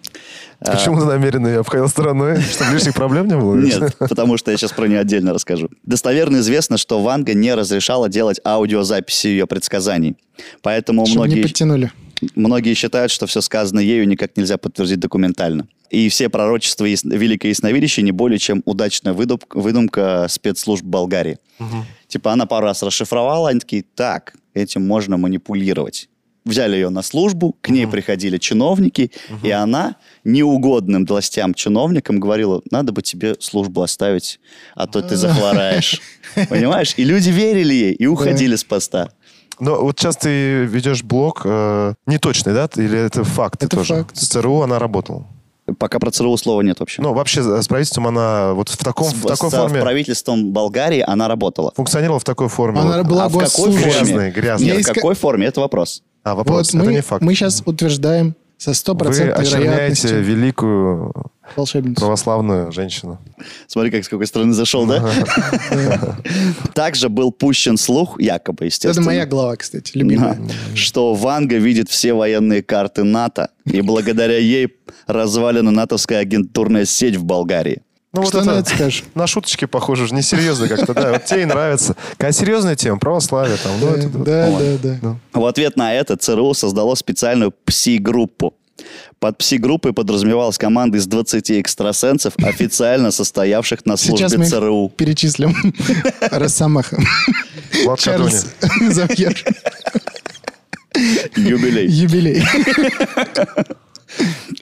Почему 0.59 0.99
ты 0.99 1.05
намеренно 1.05 1.47
ее 1.47 1.59
обходил 1.59 1.87
стороной? 1.87 2.41
Чтобы 2.41 2.73
лишних 2.73 2.93
проблем 2.93 3.27
не 3.27 3.37
было? 3.37 3.55
Нет, 3.55 3.95
потому 3.97 4.37
что 4.37 4.51
я 4.51 4.57
сейчас 4.57 4.71
про 4.73 4.87
нее 4.87 4.99
отдельно 4.99 5.33
расскажу. 5.33 5.69
Достоверно 5.83 6.37
известно, 6.37 6.77
что 6.77 7.01
Ванга 7.01 7.33
не 7.33 7.53
разрешала 7.53 8.09
делать 8.09 8.39
аудиозаписи 8.45 9.27
ее 9.27 9.47
предсказаний. 9.47 10.17
Поэтому 10.61 11.05
Чтобы 11.05 11.27
не 11.27 11.33
многие, 11.35 11.43
подтянули. 11.43 11.91
многие 12.35 12.73
считают, 12.73 13.11
что 13.11 13.27
все 13.27 13.41
сказанное 13.41 13.83
ею 13.83 14.07
никак 14.07 14.35
нельзя 14.35 14.57
подтвердить 14.57 14.99
документально. 14.99 15.67
И 15.89 16.07
все 16.09 16.29
пророчества 16.29 16.85
яс- 16.85 17.03
Великое 17.03 17.49
Ясновидящее 17.49 18.03
не 18.03 18.11
более 18.11 18.39
чем 18.39 18.61
удачная 18.65 19.13
выдум- 19.13 19.41
выдумка 19.53 20.27
спецслужб 20.29 20.83
Болгарии. 20.83 21.37
Типа 22.07 22.33
она 22.33 22.45
пару 22.45 22.65
раз 22.65 22.81
расшифровала, 22.83 23.49
они 23.49 23.59
такие, 23.59 23.83
так, 23.95 24.33
этим 24.53 24.85
можно 24.85 25.17
манипулировать. 25.17 26.09
Взяли 26.43 26.75
ее 26.75 26.89
на 26.89 27.03
службу, 27.03 27.55
к 27.61 27.69
ней 27.69 27.85
приходили 27.85 28.37
чиновники, 28.37 29.11
и 29.43 29.51
она 29.51 29.95
неугодным 30.23 31.05
властям 31.05 31.53
чиновникам 31.53 32.19
говорила, 32.19 32.61
надо 32.71 32.91
бы 32.91 33.03
тебе 33.03 33.35
службу 33.39 33.83
оставить, 33.83 34.39
а 34.75 34.87
то 34.87 35.01
ты 35.01 35.15
захвораешь. 35.17 36.01
Понимаешь? 36.49 36.95
И 36.97 37.03
люди 37.03 37.29
верили 37.29 37.73
ей 37.73 37.93
и 37.93 38.07
уходили 38.07 38.55
с 38.55 38.63
поста. 38.63 39.09
Но 39.59 39.79
вот 39.83 39.99
сейчас 39.99 40.17
ты 40.17 40.65
ведешь 40.65 41.03
блог 41.03 41.43
э, 41.45 41.93
неточный, 42.07 42.53
да? 42.53 42.67
Или 42.75 42.97
это 42.97 43.23
факт 43.23 43.61
Это 43.61 43.77
тоже? 43.77 43.93
факт. 43.93 44.17
С 44.17 44.27
ЦРУ 44.29 44.61
она 44.61 44.79
работала. 44.79 45.27
Пока 45.77 45.99
про 45.99 46.09
ЦРУ 46.09 46.35
слова 46.37 46.61
нет 46.61 46.79
вообще. 46.79 47.01
Ну, 47.01 47.13
вообще 47.13 47.43
с 47.61 47.67
правительством 47.67 48.07
она 48.07 48.53
вот 48.53 48.69
в, 48.69 48.77
таком, 48.77 49.07
С- 49.07 49.13
в 49.13 49.27
такой 49.27 49.51
с 49.51 49.53
форме... 49.53 49.81
правительством 49.81 50.51
Болгарии 50.51 51.03
она 51.05 51.27
работала. 51.27 51.71
Функционировала 51.75 52.19
в 52.19 52.23
такой 52.23 52.49
форме. 52.49 52.79
Она 52.79 52.97
вот. 52.99 53.07
была 53.07 53.25
а 53.25 53.29
в 53.29 53.37
какой 53.37 53.71
форме? 53.71 53.83
Грязный, 53.83 54.31
грязный. 54.31 54.67
Нет, 54.67 54.83
в 54.83 54.93
какой 54.93 55.13
форме? 55.13 55.45
Это 55.45 55.61
вопрос. 55.61 56.01
А, 56.23 56.35
вопрос, 56.35 56.73
Вот 56.73 56.79
это 56.81 56.89
мы, 56.89 56.93
не 56.95 57.01
факт. 57.01 57.23
мы 57.23 57.33
сейчас 57.33 57.63
утверждаем 57.65 58.35
со 58.57 58.71
Вы 58.71 58.75
стопроцентной 58.75 59.45
вероятностью 59.45 60.23
великую 60.23 61.13
волшебницу. 61.55 61.99
православную 61.99 62.71
женщину. 62.71 63.19
Смотри, 63.67 63.89
как 63.89 64.03
с 64.05 64.07
какой 64.07 64.27
стороны 64.27 64.53
зашел, 64.53 64.85
да? 64.85 65.11
Также 66.75 67.09
был 67.09 67.31
пущен 67.31 67.77
слух, 67.77 68.19
якобы, 68.19 68.65
естественно. 68.65 69.01
Это 69.01 69.01
моя 69.01 69.25
глава, 69.25 69.55
кстати, 69.55 69.97
любимая. 69.97 70.39
Что 70.75 71.15
Ванга 71.15 71.57
видит 71.57 71.89
все 71.89 72.13
военные 72.13 72.61
карты 72.61 73.03
НАТО, 73.03 73.49
и 73.65 73.81
благодаря 73.81 74.37
ей 74.37 74.75
развалена 75.07 75.71
натовская 75.71 76.19
агентурная 76.19 76.85
сеть 76.85 77.15
в 77.15 77.23
Болгарии. 77.23 77.81
Ну, 78.13 78.25
Что 78.25 78.43
на 78.43 78.59
это 78.59 78.69
скажешь? 78.69 79.03
На 79.15 79.25
шуточки 79.25 79.65
похоже, 79.65 80.07
же 80.07 80.13
несерьезно 80.15 80.67
как-то, 80.67 80.93
да. 80.93 81.11
Вот 81.13 81.25
тебе 81.25 81.43
и 81.43 81.45
нравится. 81.45 81.95
Какая 82.11 82.33
серьезная 82.33 82.75
тема, 82.75 82.99
православие 82.99 83.55
там. 83.57 83.71
Ну, 83.79 83.87
это, 83.87 84.09
Да, 84.09 84.59
да, 84.83 84.97
да. 85.01 85.15
В 85.39 85.45
ответ 85.45 85.77
на 85.77 85.93
это 85.93 86.17
ЦРУ 86.17 86.53
создало 86.53 86.95
специальную 86.95 87.53
пси-группу. 87.65 88.53
Под 89.19 89.37
пси-группой 89.37 89.93
подразумевалась 89.93 90.57
команда 90.57 90.97
из 90.97 91.05
20 91.07 91.51
экстрасенсов, 91.51 92.33
официально 92.37 93.11
состоявших 93.11 93.85
на 93.85 93.95
службе 93.95 94.27
Сейчас 94.27 94.37
мы 94.37 94.43
их 94.45 94.49
ЦРУ. 94.49 94.89
перечислим. 94.97 95.55
Росомаха. 96.31 96.97
Влад 97.85 97.99
Чарльз 97.99 98.47
Завьер. 98.89 99.37
Юбилей. 101.37 101.87
Юбилей. 101.87 102.43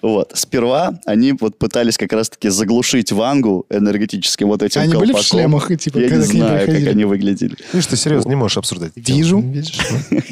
Вот. 0.02 0.32
Сперва 0.36 1.00
они 1.06 1.34
вот 1.34 1.58
пытались 1.58 1.98
как 1.98 2.14
раз-таки 2.14 2.50
заглушить 2.50 3.12
Вангу 3.12 3.66
энергетическим 3.70 4.48
вот 4.48 4.64
этим 4.64 4.82
Они 4.82 4.94
были 4.94 5.12
в 5.12 5.16
колпаком. 5.16 5.40
шлемах, 5.40 5.72
и 5.72 5.78
типа, 5.78 5.98
Я 5.98 6.10
не 6.10 6.22
знаю, 6.22 6.66
как 6.68 6.88
они 6.88 7.06
выглядели. 7.06 7.56
Видишь, 7.74 7.88
ты 7.88 7.98
серьезно 7.98 8.30
не 8.30 8.36
можешь 8.36 8.58
обсуждать. 8.58 8.92
Вижу. 8.96 9.44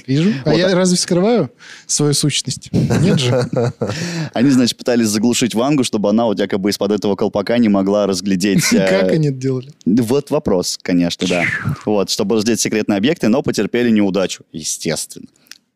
Вижу. 0.06 0.34
А 0.46 0.54
я 0.54 0.74
разве 0.74 0.98
скрываю 0.98 1.52
свою 1.86 2.14
сущность? 2.14 2.70
Нет 2.72 3.20
же. 3.20 3.50
Они, 4.34 4.50
значит, 4.50 4.78
пытались 4.78 5.08
заглушить 5.08 5.56
Вангу, 5.56 5.84
чтобы 5.84 6.10
она 6.10 6.26
вот 6.26 6.40
якобы 6.40 6.70
из-под 6.70 6.92
этого 6.92 7.16
колпака 7.16 7.58
не 7.58 7.70
могла 7.70 8.08
разглядеть... 8.08 8.64
э, 8.74 8.88
Как 8.88 9.12
они 9.12 9.30
это 9.30 9.38
делали? 9.38 9.72
Вот 9.86 10.30
вопрос, 10.30 10.78
конечно, 10.82 11.28
да. 11.28 11.44
Вот, 11.86 12.10
чтобы 12.10 12.36
разглядеть 12.36 12.62
секретные 12.62 12.98
объекты, 12.98 13.28
но 13.28 13.42
потерпели 13.42 13.90
неудачу, 13.90 14.44
естественно. 14.52 15.28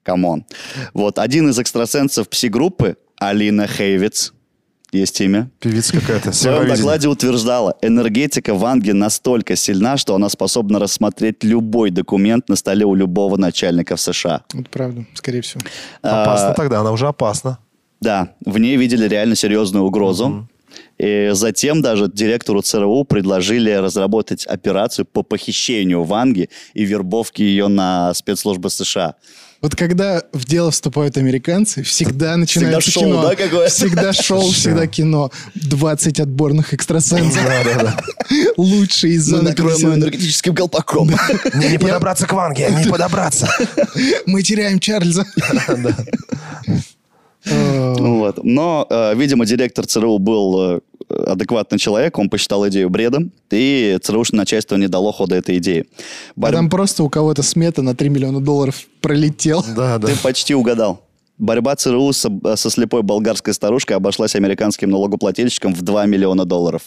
Come 0.04 0.28
on. 0.28 0.46
Вот, 0.94 1.20
один 1.20 1.50
из 1.50 1.60
экстрасенсов 1.60 2.28
пси-группы, 2.28 2.96
Алина 3.22 3.68
Хейвиц, 3.68 4.34
есть 4.92 5.22
имя, 5.22 5.52
Певица 5.60 5.94
какая-то. 6.00 6.32
в 6.32 6.36
своем 6.36 6.68
докладе 6.68 7.08
утверждала, 7.08 7.78
энергетика 7.84 8.56
Ванги 8.56 8.92
настолько 8.92 9.56
сильна, 9.56 9.98
что 9.98 10.16
она 10.16 10.28
способна 10.28 10.80
рассмотреть 10.80 11.44
любой 11.44 11.92
документ 11.92 12.50
на 12.50 12.56
столе 12.56 12.84
у 12.84 12.96
любого 12.96 13.38
начальника 13.38 13.96
в 13.96 14.02
США. 14.02 14.42
Это 14.52 14.70
правда, 14.72 15.06
скорее 15.14 15.42
всего. 15.42 15.62
Опасно 16.02 16.50
А, 16.50 16.54
тогда, 16.56 16.80
она 16.80 16.92
уже 16.92 17.08
опасна. 17.08 17.60
Да, 18.00 18.34
в 18.44 18.58
ней 18.58 18.76
видели 18.76 19.08
реально 19.08 19.36
серьезную 19.36 19.86
угрозу. 19.86 20.48
И 20.98 21.30
затем 21.34 21.84
даже 21.84 22.10
директору 22.12 22.64
ЦРУ 22.64 23.04
предложили 23.04 23.72
разработать 23.72 24.48
операцию 24.48 25.06
по 25.06 25.22
похищению 25.22 26.04
Ванги 26.04 26.50
и 26.74 26.86
вербовке 26.86 27.44
ее 27.44 27.68
на 27.68 28.16
спецслужбы 28.16 28.72
США. 28.72 29.14
Вот 29.62 29.76
когда 29.76 30.24
в 30.34 30.46
дело 30.46 30.72
вступают 30.72 31.18
американцы, 31.18 31.84
всегда 31.84 32.36
начинается 32.36 32.90
шоу, 32.90 33.04
кино. 33.04 33.22
да, 33.22 33.36
какое? 33.36 33.68
Всегда 33.70 34.12
шоу, 34.12 34.50
всегда 34.52 34.88
кино. 34.88 35.30
20 35.54 36.20
отборных 36.20 36.74
экстрасенсов. 36.74 37.42
Лучшие 38.58 39.14
из 39.14 39.30
Мы 39.32 39.38
зоны 39.38 39.50
накроем 39.50 39.70
ее 39.70 39.82
51. 39.82 40.00
энергетическим 40.00 40.56
колпаком. 40.56 41.12
Не, 41.54 41.70
не 41.70 41.78
подобраться 41.78 42.26
к 42.26 42.34
Ванге, 42.34 42.70
не 42.72 42.90
подобраться. 42.90 43.48
Мы 44.26 44.42
теряем 44.42 44.80
Чарльза. 44.80 45.26
Э, 47.46 47.94
Вот. 47.98 48.44
Но, 48.44 48.86
э, 48.90 49.16
видимо, 49.16 49.46
директор 49.46 49.86
ЦРУ 49.86 50.20
был 50.20 50.78
э, 50.78 50.80
адекватный 51.28 51.78
человек, 51.80 52.18
он 52.18 52.30
посчитал 52.30 52.68
идею 52.70 52.90
бредом, 52.90 53.32
и 53.52 53.98
ЦРУшное 54.02 54.40
начальство 54.40 54.76
не 54.76 54.88
дало 54.88 55.12
хода 55.12 55.36
этой 55.36 55.58
идее. 55.58 55.86
А 56.36 56.40
Борь- 56.40 56.52
там 56.54 56.70
просто 56.70 57.04
у 57.04 57.10
кого-то 57.10 57.44
смета 57.44 57.82
на 57.82 57.96
3 57.96 58.10
миллиона 58.10 58.40
долларов 58.42 58.76
пролетел. 59.02 59.64
Да, 59.76 59.98
да. 59.98 60.08
Ты 60.08 60.16
почти 60.22 60.56
угадал. 60.56 61.02
Борьба 61.38 61.76
ЦРУ 61.76 62.14
со, 62.14 62.30
со 62.56 62.70
слепой 62.70 63.02
болгарской 63.02 63.54
старушкой 63.56 63.98
обошлась 63.98 64.36
американским 64.36 64.92
налогоплательщикам 64.92 65.74
в 65.74 65.82
2 65.82 66.06
миллиона 66.06 66.46
долларов. 66.46 66.84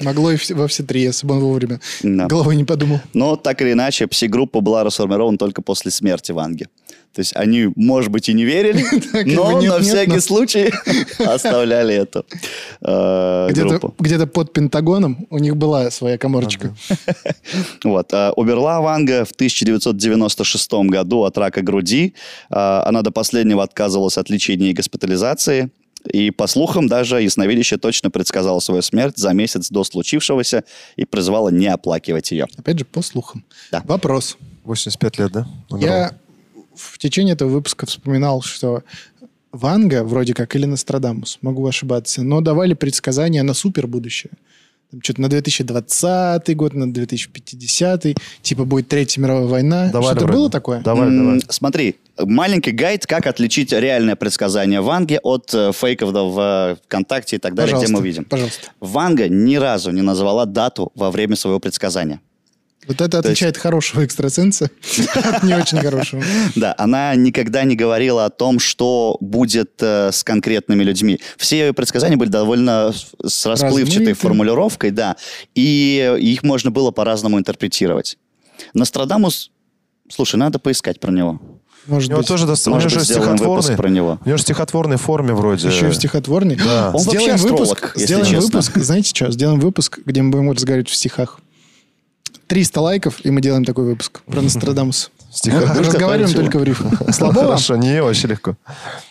Могло 0.00 0.30
и 0.30 0.36
во 0.52 0.68
все 0.68 0.82
три, 0.82 1.00
если 1.02 1.26
бы 1.26 1.34
он 1.36 1.40
вовремя 1.40 1.80
Да. 2.02 2.26
головой 2.26 2.56
не 2.56 2.64
подумал. 2.64 3.00
Но 3.14 3.36
так 3.36 3.62
или 3.62 3.72
иначе, 3.72 4.06
пси-группа 4.06 4.60
была 4.60 4.84
расформирована 4.84 5.38
только 5.38 5.62
после 5.62 5.90
смерти 5.90 6.32
Ванги. 6.32 6.68
То 7.14 7.20
есть 7.20 7.36
они, 7.36 7.70
может 7.76 8.10
быть, 8.10 8.28
и 8.28 8.32
не 8.32 8.44
верили, 8.44 8.84
но 9.34 9.60
на 9.60 9.78
всякий 9.80 10.18
случай 10.20 10.72
оставляли 11.24 11.94
эту 11.94 12.26
э, 12.80 13.48
Где-то, 13.50 13.68
группу. 13.68 13.94
где-то 14.00 14.26
под 14.26 14.52
Пентагоном 14.52 15.26
у 15.30 15.38
них 15.38 15.56
была 15.56 15.90
своя 15.90 16.18
коморочка. 16.18 16.74
Вот. 17.84 18.12
а, 18.12 18.32
Умерла 18.32 18.80
Ванга 18.80 19.24
в 19.24 19.30
1996 19.32 20.72
году 20.88 21.22
от 21.22 21.38
рака 21.38 21.62
груди. 21.62 22.14
А, 22.50 22.82
Она 22.86 23.02
до 23.02 23.10
последнего 23.10 23.62
отказывалась 23.62 24.18
от 24.18 24.30
лечения 24.30 24.70
и 24.70 24.72
госпитализации. 24.72 25.70
И, 26.12 26.30
по 26.30 26.46
слухам, 26.46 26.86
даже 26.88 27.22
ясновидящая 27.22 27.78
точно 27.78 28.10
предсказала 28.10 28.60
свою 28.60 28.82
смерть 28.82 29.16
за 29.16 29.32
месяц 29.32 29.70
до 29.70 29.84
случившегося 29.84 30.64
и 30.96 31.04
призвала 31.04 31.50
не 31.50 31.66
оплакивать 31.68 32.30
ее. 32.32 32.46
Опять 32.58 32.78
же, 32.80 32.84
по 32.84 33.02
слухам. 33.02 33.44
Да. 33.70 33.82
Вопрос. 33.86 34.36
85 34.64 35.18
лет, 35.18 35.32
да? 35.32 35.46
Умерла. 35.70 35.96
Я 35.96 36.12
в 36.76 36.98
течение 36.98 37.34
этого 37.34 37.48
выпуска 37.48 37.86
вспоминал, 37.86 38.42
что 38.42 38.82
Ванга, 39.52 40.02
вроде 40.04 40.34
как, 40.34 40.56
или 40.56 40.64
Нострадамус, 40.66 41.38
могу 41.42 41.66
ошибаться, 41.66 42.22
но 42.22 42.40
давали 42.40 42.74
предсказания 42.74 43.42
на 43.42 43.54
супер 43.54 43.86
будущее. 43.86 44.32
что-то 45.02 45.22
на 45.22 45.28
2020 45.28 46.56
год, 46.56 46.74
на 46.74 46.92
2050, 46.92 48.14
типа 48.42 48.64
будет 48.64 48.88
Третья 48.88 49.20
мировая 49.20 49.46
война. 49.46 49.90
Давай, 49.92 50.10
Что-то 50.10 50.20
давай. 50.26 50.36
было 50.36 50.50
такое? 50.50 50.80
Давай, 50.82 51.08
М, 51.08 51.18
давай. 51.18 51.40
Смотри, 51.48 51.96
маленький 52.18 52.70
гайд, 52.70 53.04
как 53.06 53.26
отличить 53.26 53.72
реальное 53.72 54.14
предсказание 54.14 54.80
Ванги 54.80 55.18
от 55.22 55.52
э, 55.52 55.72
фейков 55.72 56.12
да, 56.12 56.22
в 56.22 56.78
ВКонтакте 56.86 57.36
и 57.36 57.38
так 57.40 57.54
далее, 57.54 57.72
Пожалуйста, 57.72 57.92
где 57.92 58.00
мы 58.00 58.06
видим. 58.06 58.24
пожалуйста. 58.24 58.68
Ванга 58.80 59.28
ни 59.28 59.56
разу 59.56 59.90
не 59.90 60.02
назвала 60.02 60.44
дату 60.46 60.92
во 60.94 61.10
время 61.10 61.34
своего 61.34 61.58
предсказания. 61.58 62.20
Вот 62.86 63.00
это 63.00 63.16
есть- 63.18 63.26
отличает 63.26 63.56
хорошего 63.56 64.02
экстрасенса 64.04 64.70
от 65.14 65.42
не 65.42 65.54
очень 65.54 65.78
хорошего. 65.78 66.22
Да, 66.54 66.74
она 66.78 67.14
никогда 67.14 67.64
не 67.64 67.76
говорила 67.76 68.24
о 68.26 68.30
том, 68.30 68.58
что 68.58 69.16
будет 69.20 69.72
э, 69.80 70.10
с 70.12 70.22
конкретными 70.24 70.82
людьми. 70.82 71.20
Все 71.36 71.58
ее 71.66 71.72
предсказания 71.72 72.16
были 72.16 72.28
довольно 72.30 72.92
с- 73.24 73.46
расплывчатой 73.46 74.12
формулировкой, 74.12 74.90
да, 74.90 75.16
и 75.54 76.16
их 76.20 76.42
можно 76.42 76.70
было 76.70 76.90
по-разному 76.90 77.38
интерпретировать. 77.38 78.18
Нострадамус, 78.74 79.50
слушай, 80.10 80.36
надо 80.36 80.58
поискать 80.58 81.00
про 81.00 81.10
него. 81.12 81.40
Может 81.86 82.08
У 82.08 82.12
него 82.12 82.18
быть. 82.20 82.28
тоже 82.28 82.46
доста- 82.46 82.70
у 82.70 82.72
него 82.72 82.82
Может 82.82 82.90
же 82.92 82.98
выпуск 83.14 83.20
стихотворный. 83.34 83.76
про 83.76 83.88
него. 83.90 84.18
У 84.24 84.28
него 84.28 84.36
же 84.38 84.42
в 84.42 84.46
стихотворной 84.46 84.96
форме 84.96 85.34
вроде. 85.34 85.68
Еще 85.68 85.88
и 85.88 85.90
в 85.90 85.94
стихотворной. 85.94 86.56
Да. 86.56 86.86
Он 86.88 86.92
вообще 87.02 87.10
Сделаем 87.10 87.34
астролог, 87.34 87.60
выпуск, 87.60 87.92
если 87.96 88.06
сделаем 88.06 88.26
честно. 88.26 88.40
выпуск, 88.46 88.78
знаете 88.78 89.10
что, 89.14 89.30
сделаем 89.30 89.60
выпуск, 89.60 89.98
где 90.06 90.22
мы 90.22 90.30
будем 90.30 90.50
разговаривать 90.50 90.88
в 90.88 90.94
стихах. 90.94 91.40
300 92.46 92.80
лайков, 92.80 93.24
и 93.24 93.30
мы 93.30 93.40
делаем 93.40 93.64
такой 93.64 93.84
выпуск 93.84 94.22
про 94.26 94.40
Нострадамус. 94.42 95.10
Разговариваем 95.44 96.32
только 96.34 96.58
в 96.58 96.64
рифму. 96.64 96.90
Слабо? 97.12 97.42
Хорошо, 97.42 97.76
не, 97.76 98.02
вообще 98.02 98.28
легко. 98.28 98.56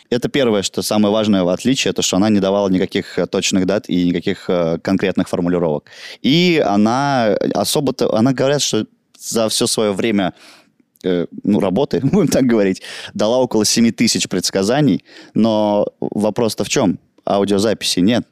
Это 0.09 0.29
первое, 0.29 0.61
что 0.61 0.81
самое 0.81 1.13
важное 1.13 1.43
в 1.43 1.49
отличие, 1.49 1.91
это 1.91 2.01
что 2.01 2.17
она 2.17 2.29
не 2.29 2.39
давала 2.39 2.69
никаких 2.69 3.17
э, 3.17 3.25
точных 3.25 3.65
дат 3.65 3.89
и 3.89 4.05
никаких 4.05 4.45
э, 4.47 4.77
конкретных 4.81 5.27
формулировок. 5.27 5.85
И 6.21 6.63
она 6.65 7.35
особо-то, 7.53 8.15
она 8.15 8.31
говорят, 8.31 8.61
что 8.61 8.85
за 9.19 9.49
все 9.49 9.67
свое 9.67 9.91
время 9.91 10.33
э, 11.03 11.25
ну, 11.43 11.59
работы, 11.59 11.99
будем 12.03 12.27
так 12.27 12.45
говорить, 12.45 12.81
дала 13.13 13.37
около 13.39 13.65
7 13.65 13.91
тысяч 13.91 14.29
предсказаний, 14.29 15.03
но 15.33 15.87
вопрос-то 15.99 16.63
в 16.63 16.69
чем? 16.69 16.99
Аудиозаписи 17.25 17.99
нет. 17.99 18.27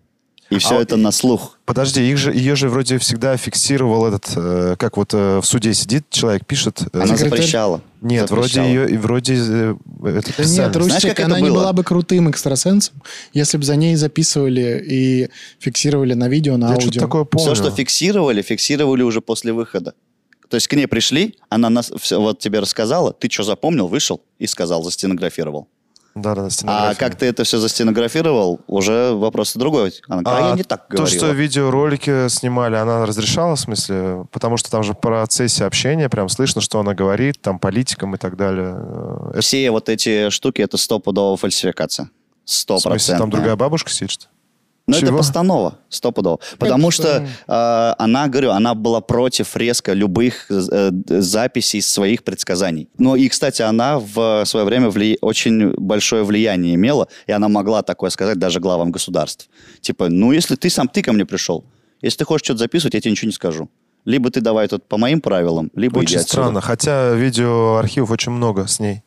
И 0.51 0.57
все 0.59 0.77
А- 0.77 0.81
это 0.81 0.97
на 0.97 1.11
слух. 1.11 1.57
Подожди, 1.65 2.01
их 2.11 2.17
же, 2.17 2.33
ее 2.33 2.55
же 2.55 2.67
вроде 2.69 2.97
всегда 2.99 3.37
фиксировал 3.37 4.05
этот, 4.05 4.31
э, 4.35 4.75
как 4.77 4.97
вот 4.97 5.13
э, 5.13 5.39
в 5.39 5.45
суде 5.45 5.73
сидит 5.73 6.09
человек, 6.09 6.45
пишет. 6.45 6.81
э, 6.81 6.87
Она 6.93 7.15
Секретарь? 7.15 7.29
запрещала. 7.39 7.81
Нет, 8.01 8.27
Запрещала. 8.29 8.63
вроде 8.65 8.73
ее, 8.73 8.89
и 8.91 8.97
вроде 8.97 9.33
э, 9.35 9.37
это 9.37 9.77
Да 10.03 10.11
нет, 10.11 10.23
специально. 10.25 10.73
Знаешь, 10.73 10.75
Русчик, 10.75 11.01
как 11.09 11.19
это 11.19 11.25
она 11.25 11.39
не 11.39 11.49
было? 11.49 11.59
была 11.59 11.73
бы 11.73 11.83
крутым 11.85 12.29
экстрасенсом, 12.29 12.95
если 13.33 13.57
бы 13.57 13.63
за 13.63 13.75
ней 13.77 13.95
записывали 13.95 14.83
и 14.87 15.29
фиксировали 15.59 16.13
на 16.15 16.27
видео, 16.27 16.57
на 16.57 16.65
Я 16.65 16.71
что-то 16.73 16.85
аудио. 16.87 17.01
такое 17.01 17.23
помню. 17.23 17.45
Все, 17.45 17.55
что 17.55 17.71
фиксировали, 17.71 18.41
фиксировали 18.41 19.03
уже 19.03 19.21
после 19.21 19.53
выхода. 19.53 19.93
То 20.49 20.55
есть 20.55 20.67
к 20.67 20.73
ней 20.73 20.85
пришли, 20.87 21.35
она 21.47 21.69
нас 21.69 21.93
все, 21.97 22.19
вот 22.19 22.39
тебе 22.39 22.59
рассказала, 22.59 23.13
ты 23.13 23.29
что 23.31 23.43
запомнил, 23.43 23.87
вышел 23.87 24.19
и 24.37 24.47
сказал, 24.47 24.83
застенографировал. 24.83 25.69
Да, 26.13 26.35
да, 26.35 26.49
А 26.65 26.93
как 26.95 27.15
ты 27.15 27.25
это 27.25 27.43
все 27.45 27.57
застенографировал, 27.57 28.59
уже 28.67 29.13
вопрос 29.13 29.53
другой. 29.55 29.93
Она 30.09 30.21
говорит, 30.21 30.43
а, 30.45 30.49
я 30.49 30.55
не 30.55 30.63
так 30.63 30.87
то, 30.87 30.97
говорила. 30.97 31.17
что 31.17 31.31
видеоролики 31.31 32.27
снимали, 32.27 32.75
она 32.75 33.05
разрешала, 33.05 33.55
в 33.55 33.59
смысле? 33.59 34.25
Потому 34.31 34.57
что 34.57 34.69
там 34.69 34.83
же 34.83 34.93
в 34.93 34.99
процессе 34.99 35.63
общения 35.65 36.09
прям 36.09 36.27
слышно, 36.27 36.59
что 36.61 36.79
она 36.79 36.93
говорит, 36.93 37.41
там, 37.41 37.59
политикам 37.59 38.15
и 38.15 38.17
так 38.17 38.35
далее. 38.35 38.75
Э, 38.77 39.29
Это, 39.31 39.41
Все 39.41 39.71
вот 39.71 39.87
эти 39.87 40.29
штуки, 40.29 40.61
это 40.61 40.77
стопудовая 40.77 41.37
фальсификация. 41.37 42.09
Сто 42.43 42.77
в 42.77 42.81
смысле, 42.81 43.17
там 43.17 43.29
другая 43.29 43.55
бабушка 43.55 43.89
сидит, 43.89 44.11
что 44.11 44.27
Но 44.91 44.97
это 44.97 45.07
Чего? 45.07 45.17
постанова, 45.17 45.79
стопудово. 45.89 46.39
Потому 46.59 46.91
что? 46.91 47.01
что 47.01 47.27
э, 47.47 47.95
она, 48.03 48.27
говорю, 48.27 48.51
она 48.51 48.75
была 48.75 49.01
против 49.01 49.55
резко 49.55 49.93
любых 49.93 50.45
э, 50.49 50.91
записей 51.07 51.81
своих 51.81 52.23
предсказаний. 52.23 52.89
Ну 52.97 53.15
и, 53.15 53.29
кстати, 53.29 53.61
она 53.61 53.99
в 53.99 54.43
свое 54.45 54.65
время 54.65 54.87
вли- 54.89 55.17
очень 55.21 55.71
большое 55.77 56.23
влияние 56.23 56.75
имела, 56.75 57.07
и 57.27 57.31
она 57.31 57.47
могла 57.49 57.81
такое 57.81 58.09
сказать 58.09 58.37
даже 58.37 58.59
главам 58.59 58.91
государств. 58.91 59.49
Типа, 59.81 60.09
ну 60.09 60.31
если 60.31 60.55
ты 60.55 60.69
сам 60.69 60.87
ты 60.87 61.01
ко 61.01 61.13
мне 61.13 61.25
пришел, 61.25 61.63
если 62.01 62.17
ты 62.19 62.25
хочешь 62.25 62.45
что-то 62.45 62.59
записывать, 62.59 62.93
я 62.95 63.01
тебе 63.01 63.11
ничего 63.11 63.27
не 63.27 63.33
скажу. 63.33 63.69
Либо 64.03 64.31
ты 64.31 64.41
давай 64.41 64.67
тут 64.67 64.83
по 64.87 64.97
моим 64.97 65.21
правилам, 65.21 65.69
либо 65.75 65.99
иди 65.99 66.05
Очень 66.15 66.17
отсюда. 66.17 66.31
странно, 66.31 66.61
хотя 66.61 67.13
видеоархивов 67.13 68.09
очень 68.11 68.31
много 68.31 68.65
с 68.67 68.79
ней, 68.79 69.03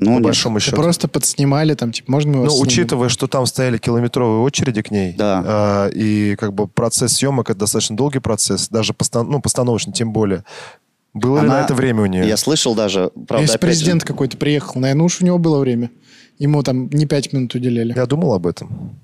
Ну, 0.00 0.06
по 0.06 0.10
нет. 0.14 0.22
большому 0.22 0.60
счету. 0.60 0.76
просто 0.76 1.08
подснимали 1.08 1.74
там, 1.74 1.92
типа, 1.92 2.10
можно 2.12 2.30
мы 2.36 2.44
Ну, 2.44 2.50
снимем? 2.50 2.62
учитывая, 2.66 3.08
что 3.08 3.26
там 3.26 3.46
стояли 3.46 3.78
километровые 3.78 4.40
очереди 4.42 4.82
к 4.82 4.90
ней, 4.90 5.14
Да. 5.16 5.42
а, 5.46 5.88
и 5.88 6.36
как 6.36 6.52
бы 6.54 6.68
процесс 6.68 7.14
съемок 7.14 7.50
это 7.50 7.60
достаточно 7.60 7.96
долгий 7.96 8.20
процесс, 8.20 8.68
даже 8.68 8.92
постан- 8.92 9.26
ну, 9.28 9.40
постановочный 9.40 9.92
тем 9.92 10.12
более. 10.12 10.44
Было 11.14 11.38
ли 11.40 11.46
Она- 11.46 11.58
на 11.60 11.64
это 11.64 11.74
время 11.74 12.02
у 12.02 12.06
нее? 12.06 12.28
Я 12.28 12.36
слышал 12.36 12.74
даже, 12.74 13.10
правда, 13.26 13.42
Если 13.42 13.56
опять 13.56 13.70
же, 13.70 13.76
президент 13.78 14.04
какой-то 14.04 14.36
приехал, 14.36 14.80
наверное, 14.80 15.04
уж 15.04 15.20
у 15.20 15.24
него 15.24 15.38
было 15.38 15.58
время. 15.58 15.90
Ему 16.38 16.62
там 16.62 16.88
не 16.90 17.06
пять 17.06 17.32
минут 17.32 17.54
уделяли. 17.54 17.94
Я 17.96 18.06
думал 18.06 18.34
об 18.34 18.46
этом. 18.46 18.98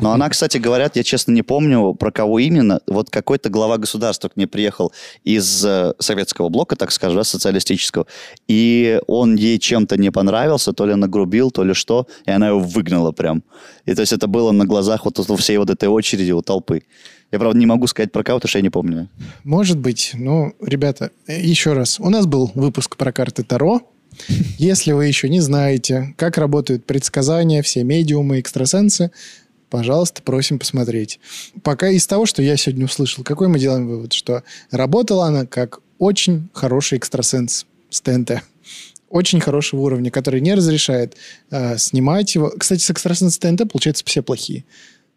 Но 0.00 0.12
она, 0.12 0.28
кстати, 0.28 0.58
говорят, 0.58 0.96
я 0.96 1.02
честно 1.02 1.32
не 1.32 1.42
помню, 1.42 1.94
про 1.94 2.12
кого 2.12 2.38
именно. 2.38 2.80
Вот 2.86 3.10
какой-то 3.10 3.50
глава 3.50 3.78
государства 3.78 4.28
к 4.28 4.36
ней 4.36 4.46
приехал 4.46 4.92
из 5.24 5.64
э, 5.64 5.94
советского 5.98 6.48
блока, 6.48 6.76
так 6.76 6.92
скажем, 6.92 7.24
социалистического, 7.24 8.06
и 8.46 9.00
он 9.06 9.34
ей 9.34 9.58
чем-то 9.58 9.96
не 9.96 10.10
понравился, 10.10 10.72
то 10.72 10.86
ли 10.86 10.94
нагрубил, 10.94 11.50
то 11.50 11.64
ли 11.64 11.74
что, 11.74 12.06
и 12.26 12.30
она 12.30 12.48
его 12.48 12.60
выгнала 12.60 13.12
прям. 13.12 13.42
И 13.86 13.94
то 13.94 14.02
есть 14.02 14.12
это 14.12 14.28
было 14.28 14.52
на 14.52 14.66
глазах 14.66 15.04
вот 15.04 15.18
всей 15.40 15.58
вот 15.58 15.70
этой 15.70 15.88
очереди, 15.88 16.30
у 16.32 16.42
толпы. 16.42 16.82
Я, 17.30 17.38
правда, 17.38 17.58
не 17.58 17.66
могу 17.66 17.86
сказать 17.86 18.10
про 18.10 18.22
кого, 18.22 18.38
потому 18.38 18.48
что 18.48 18.58
я 18.58 18.62
не 18.62 18.70
помню. 18.70 19.08
Может 19.44 19.78
быть. 19.78 20.12
Ну, 20.14 20.54
ребята, 20.60 21.10
э, 21.26 21.40
еще 21.40 21.74
раз. 21.74 22.00
У 22.00 22.08
нас 22.08 22.26
был 22.26 22.50
выпуск 22.54 22.96
про 22.96 23.12
карты 23.12 23.42
Таро. 23.42 23.82
Если 24.58 24.92
вы 24.92 25.06
еще 25.06 25.28
не 25.28 25.40
знаете, 25.40 26.14
как 26.16 26.38
работают 26.38 26.84
предсказания, 26.84 27.62
все 27.62 27.84
медиумы, 27.84 28.40
экстрасенсы, 28.40 29.10
пожалуйста, 29.70 30.22
просим 30.22 30.58
посмотреть. 30.58 31.20
Пока 31.62 31.88
из 31.88 32.06
того, 32.06 32.26
что 32.26 32.42
я 32.42 32.56
сегодня 32.56 32.86
услышал, 32.86 33.24
какой 33.24 33.48
мы 33.48 33.58
делаем 33.58 33.86
вывод? 33.86 34.12
Что 34.12 34.42
работала 34.70 35.26
она 35.26 35.46
как 35.46 35.80
очень 35.98 36.48
хороший 36.52 36.98
экстрасенс 36.98 37.66
с 37.90 38.00
ТНТ. 38.00 38.42
Очень 39.10 39.40
хорошего 39.40 39.80
уровня, 39.80 40.10
который 40.10 40.40
не 40.40 40.54
разрешает 40.54 41.16
э, 41.50 41.78
снимать 41.78 42.34
его. 42.34 42.52
Кстати, 42.56 42.82
с 42.82 42.90
экстрасенс 42.90 43.38
ТНТ, 43.38 43.70
получается, 43.70 44.04
все 44.04 44.22
плохие. 44.22 44.64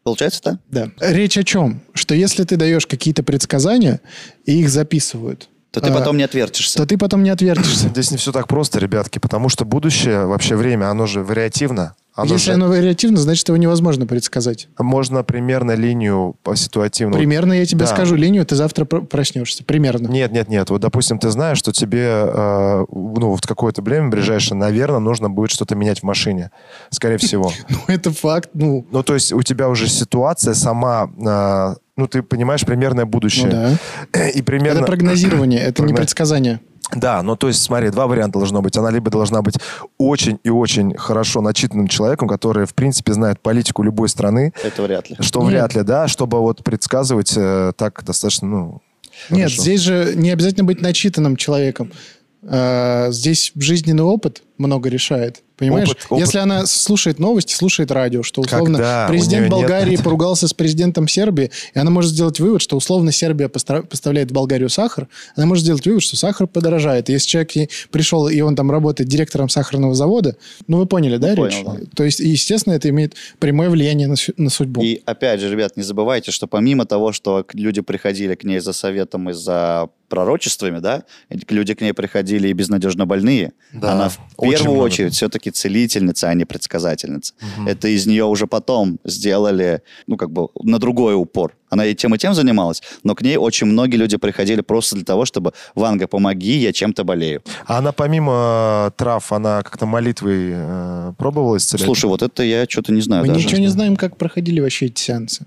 Получается, 0.04 0.42
да? 0.44 0.60
Да. 1.00 1.12
Речь 1.12 1.38
о 1.38 1.44
чем? 1.44 1.82
Что 1.94 2.16
если 2.16 2.44
ты 2.44 2.56
даешь 2.56 2.88
какие-то 2.88 3.22
предсказания, 3.22 4.02
и 4.46 4.62
их 4.62 4.70
записывают, 4.70 5.50
То 5.72 5.80
ты 5.80 5.90
а, 5.90 5.94
потом 5.94 6.18
не 6.18 6.24
отвертишься. 6.24 6.78
то 6.78 6.86
ты 6.86 6.98
потом 6.98 7.24
не 7.24 7.30
отвертишься. 7.30 7.88
Здесь 7.88 8.12
не 8.12 8.18
все 8.18 8.32
так 8.32 8.48
просто, 8.48 8.80
ребятки, 8.80 9.20
потому 9.20 9.48
что 9.48 9.64
будущее, 9.64 10.26
вообще 10.26 10.56
время, 10.56 10.90
оно 10.90 11.08
же 11.08 11.24
вариативно. 11.24 11.96
Оно 12.14 12.34
Если 12.34 12.48
же- 12.48 12.54
оно 12.56 12.68
вариативно, 12.68 13.18
значит, 13.18 13.48
его 13.48 13.56
невозможно 13.58 14.06
предсказать. 14.06 14.68
Можно 14.78 15.24
примерно 15.24 15.76
линию 15.76 16.36
по 16.44 16.58
ситуативному... 16.58 17.18
Примерно 17.18 17.54
я 17.54 17.66
тебе 17.66 17.80
Да. 17.86 17.88
скажу 17.88 18.16
линию, 18.16 18.46
ты 18.46 18.56
завтра 18.56 18.84
пр- 18.84 19.04
проснешься. 19.06 19.64
Примерно. 19.64 20.08
Нет, 20.10 20.32
нет, 20.34 20.50
нет. 20.50 20.70
Вот, 20.70 20.82
допустим, 20.82 21.20
ты 21.20 21.30
знаешь, 21.30 21.58
что 21.58 21.72
тебе 21.72 22.06
э, 22.06 22.86
ну, 22.92 23.36
в 23.36 23.42
какое-то 23.42 23.82
время 23.82 24.10
ближайшее, 24.10 24.58
наверное, 24.58 25.00
нужно 25.00 25.30
будет 25.30 25.52
что-то 25.52 25.76
менять 25.76 26.00
в 26.00 26.04
машине. 26.04 26.52
Скорее 26.90 27.18
всего. 27.18 27.52
Ну, 27.70 27.78
это 27.88 28.12
факт. 28.12 28.50
Ну, 28.54 28.86
Ну, 28.92 29.04
то 29.04 29.14
есть 29.14 29.32
у 29.32 29.42
тебя 29.42 29.70
уже 29.70 29.88
ситуация 29.88 30.54
сама, 30.54 31.10
э, 31.18 31.76
ну, 31.96 32.08
ты 32.08 32.24
понимаешь 32.24 32.66
примерное 32.66 33.06
будущее. 33.06 33.46
ну 33.48 33.78
да. 34.14 34.28
И 34.30 34.42
примерно... 34.42 34.80
Это 34.80 34.88
прогнозирование, 34.88 35.62
это 35.62 35.84
не 35.84 35.94
предсказание. 35.94 36.60
Да, 36.96 37.22
ну 37.22 37.36
то 37.36 37.48
есть, 37.48 37.62
смотри, 37.62 37.90
два 37.90 38.08
варианта 38.08 38.40
должно 38.40 38.62
быть. 38.62 38.76
Она 38.76 38.90
либо 38.92 39.10
должна 39.10 39.42
быть 39.42 39.56
очень 39.98 40.40
и 40.44 40.50
очень 40.50 40.96
хорошо 40.98 41.42
начитанным 41.42 41.88
человеком, 41.88 42.28
который, 42.28 42.66
в 42.66 42.74
принципе, 42.74 43.14
знает 43.14 43.40
политику 43.40 43.84
любой 43.84 44.10
страны, 44.10 44.52
Это 44.64 44.82
вряд 44.82 45.10
ли. 45.10 45.16
что 45.20 45.42
Нет. 45.42 45.50
вряд 45.50 45.76
ли, 45.76 45.84
да, 45.84 46.08
чтобы 46.08 46.40
вот 46.40 46.64
предсказывать 46.64 47.34
э, 47.38 47.72
так 47.78 48.04
достаточно, 48.04 48.48
ну... 48.48 48.82
Нет, 49.30 49.50
хорошо. 49.50 49.62
здесь 49.62 49.82
же 49.82 50.14
не 50.16 50.32
обязательно 50.32 50.64
быть 50.66 50.82
начитанным 50.82 51.36
человеком. 51.36 51.92
А, 52.44 53.12
Здесь 53.12 53.52
жизненный 53.56 54.04
опыт 54.04 54.42
много 54.62 54.90
решает. 54.90 55.42
Понимаешь? 55.58 55.90
Опыт- 55.90 56.06
опыт. 56.10 56.20
Если 56.26 56.40
она 56.40 56.66
слушает 56.66 57.20
новости, 57.20 57.54
слушает 57.54 57.92
радио, 57.92 58.24
что 58.24 58.42
условно 58.42 58.80
Когда? 58.80 59.08
Президент 59.08 59.44
нет 59.44 59.52
Болгарии 59.52 59.94
этого. 59.94 60.06
поругался 60.06 60.48
с 60.48 60.54
президентом 60.56 61.08
Сербии, 61.08 61.52
и 61.76 61.78
она 61.80 61.92
может 61.92 62.12
сделать 62.12 62.40
вывод, 62.40 62.62
что 62.64 62.76
условно 62.78 63.12
Сербия 63.12 63.48
поставляет 63.48 64.32
в 64.32 64.34
Болгарию 64.34 64.70
сахар, 64.70 65.08
она 65.36 65.46
может 65.46 65.64
сделать 65.64 65.86
вывод, 65.86 66.02
что 66.02 66.16
сахар 66.16 66.48
подорожает. 66.48 67.10
И 67.10 67.14
Если 67.14 67.28
человек 67.30 67.52
ей 67.52 67.70
пришел, 67.92 68.28
и 68.28 68.42
он 68.42 68.56
там 68.56 68.72
работает 68.72 69.08
директором 69.10 69.50
сахарного 69.50 69.94
завода, 69.94 70.36
ну 70.68 70.78
вы 70.78 70.88
поняли, 70.88 71.18
да, 71.18 71.36
Ну, 71.36 71.46
речь? 71.46 71.62
понял, 71.62 71.78
да. 71.80 71.86
То 71.96 72.04
есть, 72.06 72.20
естественно, 72.22 72.74
это 72.74 72.90
имеет 72.90 73.14
прямое 73.38 73.70
влияние 73.70 74.08
на, 74.08 74.16
на 74.38 74.50
судьбу. 74.50 74.82
И 74.82 75.02
опять 75.06 75.42
же, 75.42 75.50
ребят, 75.52 75.78
не 75.78 75.84
забывайте, 75.84 76.32
что 76.32 76.48
помимо 76.48 76.86
того, 76.86 77.12
что 77.12 77.46
люди 77.54 77.82
приходили 77.82 78.34
к 78.34 78.44
ней 78.44 78.60
за 78.60 78.74
советом 78.74 79.30
и 79.30 79.34
за 79.34 79.90
пророчествами, 80.10 80.80
да, 80.80 81.04
люди 81.50 81.74
к 81.74 81.80
ней 81.80 81.94
приходили 81.94 82.50
и 82.50 82.54
безнадежно 82.54 83.06
больные. 83.06 83.54
Да, 83.72 83.94
Она 83.94 84.10
в 84.10 84.20
первую 84.52 84.76
много. 84.76 84.86
очередь 84.86 85.14
все-таки 85.14 85.52
целительница, 85.52 86.30
а 86.30 86.34
не 86.34 86.46
предсказательница. 86.46 87.34
Это 87.66 87.88
из 87.88 88.06
нее 88.08 88.26
уже 88.26 88.48
потом 88.48 89.00
сделали, 89.06 89.82
ну, 90.08 90.18
как 90.18 90.32
бы 90.32 90.48
на 90.64 90.80
другой 90.80 91.16
упор. 91.16 91.56
Она 91.70 91.86
и 91.86 91.96
тем, 91.96 92.14
и 92.14 92.18
тем 92.18 92.34
занималась, 92.34 92.84
но 93.04 93.16
к 93.16 93.22
ней 93.22 93.38
очень 93.38 93.66
многие 93.66 93.96
люди 93.96 94.18
приходили 94.18 94.60
просто 94.60 94.96
для 94.96 95.06
того, 95.06 95.24
чтобы 95.24 95.54
«Ванга, 95.74 96.06
помоги, 96.08 96.58
я 96.58 96.74
чем-то 96.74 97.06
болею». 97.06 97.42
А 97.66 97.78
она 97.78 97.94
помимо 97.94 98.88
э, 98.88 98.92
трав, 98.98 99.32
она 99.32 99.64
как-то 99.64 99.86
молитвой 99.86 100.50
э, 100.52 101.14
пробовала 101.18 101.56
исцелять? 101.56 101.86
Слушай, 101.86 102.08
вот 102.08 102.22
это 102.24 102.44
я 102.44 102.66
что-то 102.68 102.92
не 102.92 103.00
знаю 103.00 103.26
Мы 103.26 103.34
даже. 103.34 103.46
ничего 103.46 103.62
не 103.62 103.70
знаем, 103.70 103.96
как 103.96 104.18
проходили 104.18 104.60
вообще 104.60 104.88
эти 104.88 105.00
сеансы. 105.00 105.46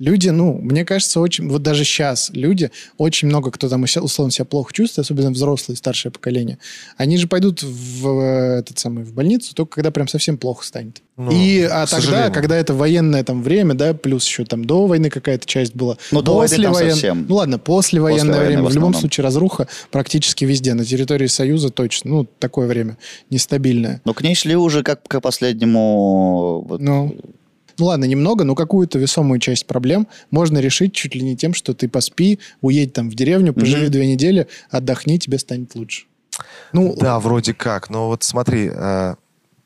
Люди, 0.00 0.30
ну, 0.30 0.54
мне 0.54 0.86
кажется, 0.86 1.20
очень, 1.20 1.46
вот 1.50 1.62
даже 1.62 1.84
сейчас 1.84 2.30
люди, 2.32 2.70
очень 2.96 3.28
много 3.28 3.50
кто 3.50 3.68
там 3.68 3.82
условно 3.84 4.32
себя 4.32 4.46
плохо 4.46 4.72
чувствует, 4.72 5.04
особенно 5.04 5.30
взрослые, 5.30 5.76
старшее 5.76 6.10
поколение, 6.10 6.58
они 6.96 7.18
же 7.18 7.28
пойдут 7.28 7.62
в, 7.62 8.08
э, 8.18 8.58
этот 8.60 8.78
самый, 8.78 9.04
в 9.04 9.12
больницу 9.12 9.54
только 9.54 9.74
когда 9.74 9.90
прям 9.90 10.08
совсем 10.08 10.38
плохо 10.38 10.64
станет. 10.64 11.02
Ну, 11.18 11.30
И, 11.30 11.60
а 11.64 11.84
тогда, 11.84 11.86
сожалению. 11.86 12.32
когда 12.32 12.56
это 12.56 12.72
военное 12.72 13.22
там 13.24 13.42
время, 13.42 13.74
да, 13.74 13.92
плюс 13.92 14.24
еще 14.24 14.46
там 14.46 14.64
до 14.64 14.86
войны 14.86 15.10
какая-то 15.10 15.46
часть 15.46 15.74
была. 15.74 15.98
Ну, 16.12 16.22
до 16.22 16.36
войны 16.36 16.56
там 16.56 16.72
воен- 16.72 16.90
совсем. 16.92 17.26
Ну, 17.28 17.34
ладно, 17.34 17.58
после 17.58 18.00
военное 18.00 18.20
Послевоенное 18.22 18.46
время. 18.48 18.62
в 18.62 18.72
В 18.72 18.74
любом 18.74 18.94
случае 18.94 19.22
разруха 19.24 19.68
практически 19.90 20.46
везде. 20.46 20.72
На 20.72 20.82
территории 20.86 21.26
Союза 21.26 21.68
точно. 21.68 22.10
Ну, 22.10 22.24
такое 22.38 22.66
время 22.66 22.96
нестабильное. 23.28 24.00
Но 24.06 24.14
к 24.14 24.22
ней 24.22 24.34
шли 24.34 24.56
уже 24.56 24.82
как 24.82 25.06
к 25.06 25.20
последнему... 25.20 26.64
вот, 26.66 26.80
Ну, 26.80 27.14
ну 27.80 27.86
ладно, 27.86 28.04
немного, 28.04 28.44
но 28.44 28.54
какую-то 28.54 28.98
весомую 28.98 29.40
часть 29.40 29.66
проблем 29.66 30.06
можно 30.30 30.58
решить 30.58 30.92
чуть 30.92 31.14
ли 31.14 31.22
не 31.22 31.36
тем, 31.36 31.54
что 31.54 31.74
ты 31.74 31.88
поспи, 31.88 32.38
уедь 32.60 32.92
там 32.92 33.10
в 33.10 33.14
деревню, 33.14 33.52
поживи 33.52 33.82
Мгм. 33.84 33.90
две 33.90 34.06
недели, 34.12 34.46
отдохни, 34.70 35.18
тебе 35.18 35.38
станет 35.38 35.74
лучше. 35.74 36.04
Ну, 36.72 36.94
Да, 36.98 37.18
вроде 37.18 37.54
как. 37.54 37.90
Но 37.90 38.08
вот 38.08 38.22
смотри, 38.22 38.70
э, 38.72 39.14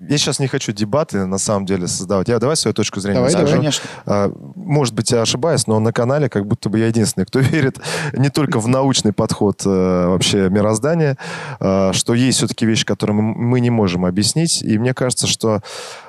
я 0.08 0.18
сейчас 0.18 0.38
не 0.38 0.46
хочу 0.48 0.72
дебаты 0.72 1.24
на 1.26 1.38
самом 1.38 1.66
деле 1.66 1.86
создавать. 1.88 2.28
Я 2.28 2.38
давай 2.38 2.56
свою 2.56 2.74
точку 2.74 3.00
зрения 3.00 3.16
Давай, 3.16 3.32
да, 3.32 3.38
скажу. 3.38 3.46
давай. 3.46 3.60
конечно. 3.60 3.88
А, 4.06 4.32
Может 4.54 4.94
быть, 4.94 5.10
я 5.10 5.22
ошибаюсь, 5.22 5.66
но 5.66 5.78
на 5.80 5.92
канале 5.92 6.28
как 6.28 6.46
будто 6.46 6.68
бы 6.68 6.78
я 6.78 6.86
единственный, 6.88 7.24
кто 7.26 7.38
верит 7.40 7.78
не 8.12 8.28
только 8.30 8.60
в 8.60 8.68
научный 8.68 9.12
подход 9.12 9.62
э, 9.64 10.06
вообще 10.08 10.48
мироздания, 10.50 11.16
э, 11.60 11.92
что 11.92 12.14
есть 12.14 12.38
все-таки 12.38 12.66
вещи, 12.66 12.84
которые 12.84 13.14
мы- 13.16 13.60
не 13.60 13.70
можем 13.70 14.04
объяснить. 14.04 14.62
И 14.62 14.78
мне 14.78 14.94
кажется, 14.94 15.26
что 15.26 15.56
э, 15.56 15.60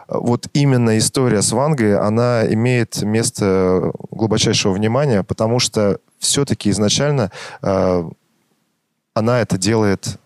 вот 0.08 0.48
именно 0.54 0.98
история 0.98 1.42
с 1.42 1.52
Вангой, 1.52 1.98
она 1.98 2.44
имеет 2.54 3.02
место 3.04 3.92
глубочайшего 4.12 4.74
внимания, 4.74 5.24
потому 5.24 5.60
что 5.60 6.00
все-таки 6.20 6.70
изначально 6.70 7.32
э, 7.62 8.10
она 9.14 9.42
это 9.42 9.58
делает 9.58 10.18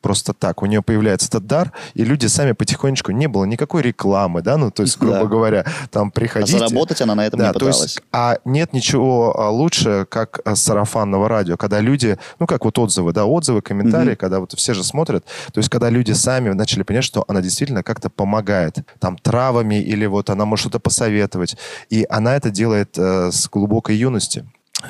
просто 0.00 0.32
так. 0.32 0.62
У 0.62 0.66
нее 0.66 0.82
появляется 0.82 1.28
этот 1.28 1.46
дар, 1.46 1.72
и 1.94 2.04
люди 2.04 2.26
сами 2.26 2.52
потихонечку... 2.52 3.12
Не 3.12 3.26
было 3.26 3.44
никакой 3.44 3.82
рекламы, 3.82 4.42
да, 4.42 4.56
ну, 4.56 4.70
то 4.70 4.82
есть, 4.82 4.98
грубо 4.98 5.20
Да. 5.20 5.24
говоря, 5.26 5.64
там 5.90 6.08
А 6.08 6.10
приходите... 6.10 6.58
заработать 6.58 7.00
она 7.00 7.14
на 7.14 7.26
этом 7.26 7.38
Да, 7.38 7.46
не 7.48 7.52
то 7.52 7.58
пыталась. 7.58 7.82
есть, 7.82 8.00
а 8.12 8.38
нет 8.44 8.72
ничего 8.72 9.38
а, 9.38 9.50
лучше, 9.50 10.06
как 10.08 10.40
а, 10.44 10.56
сарафанного 10.56 11.28
радио, 11.28 11.56
когда 11.56 11.80
люди, 11.80 12.18
ну 12.38 12.46
как 12.46 12.64
вот 12.64 12.78
отзывы, 12.78 13.12
да, 13.12 13.24
отзывы, 13.26 13.62
комментарии, 13.62 14.10
Мгм. 14.10 14.16
когда 14.16 14.40
вот 14.40 14.52
все 14.52 14.74
же 14.74 14.84
смотрят, 14.84 15.24
то 15.52 15.58
есть 15.58 15.68
когда 15.68 15.90
люди 15.90 16.12
сами 16.12 16.50
начали 16.50 16.82
понять, 16.82 17.04
что 17.04 17.24
она 17.28 17.40
действительно 17.42 17.82
как-то 17.82 18.10
помогает, 18.10 18.76
там 19.00 19.16
травами 19.18 19.80
или 19.82 20.06
вот 20.06 20.30
она 20.30 20.44
может 20.44 20.62
что-то 20.62 20.78
посоветовать, 20.80 21.56
и 21.90 22.06
она 22.08 22.36
это 22.36 22.50
делает 22.50 22.96
э, 22.98 23.30
с 23.32 23.48
глубокой 23.48 23.96
юности. 23.96 24.44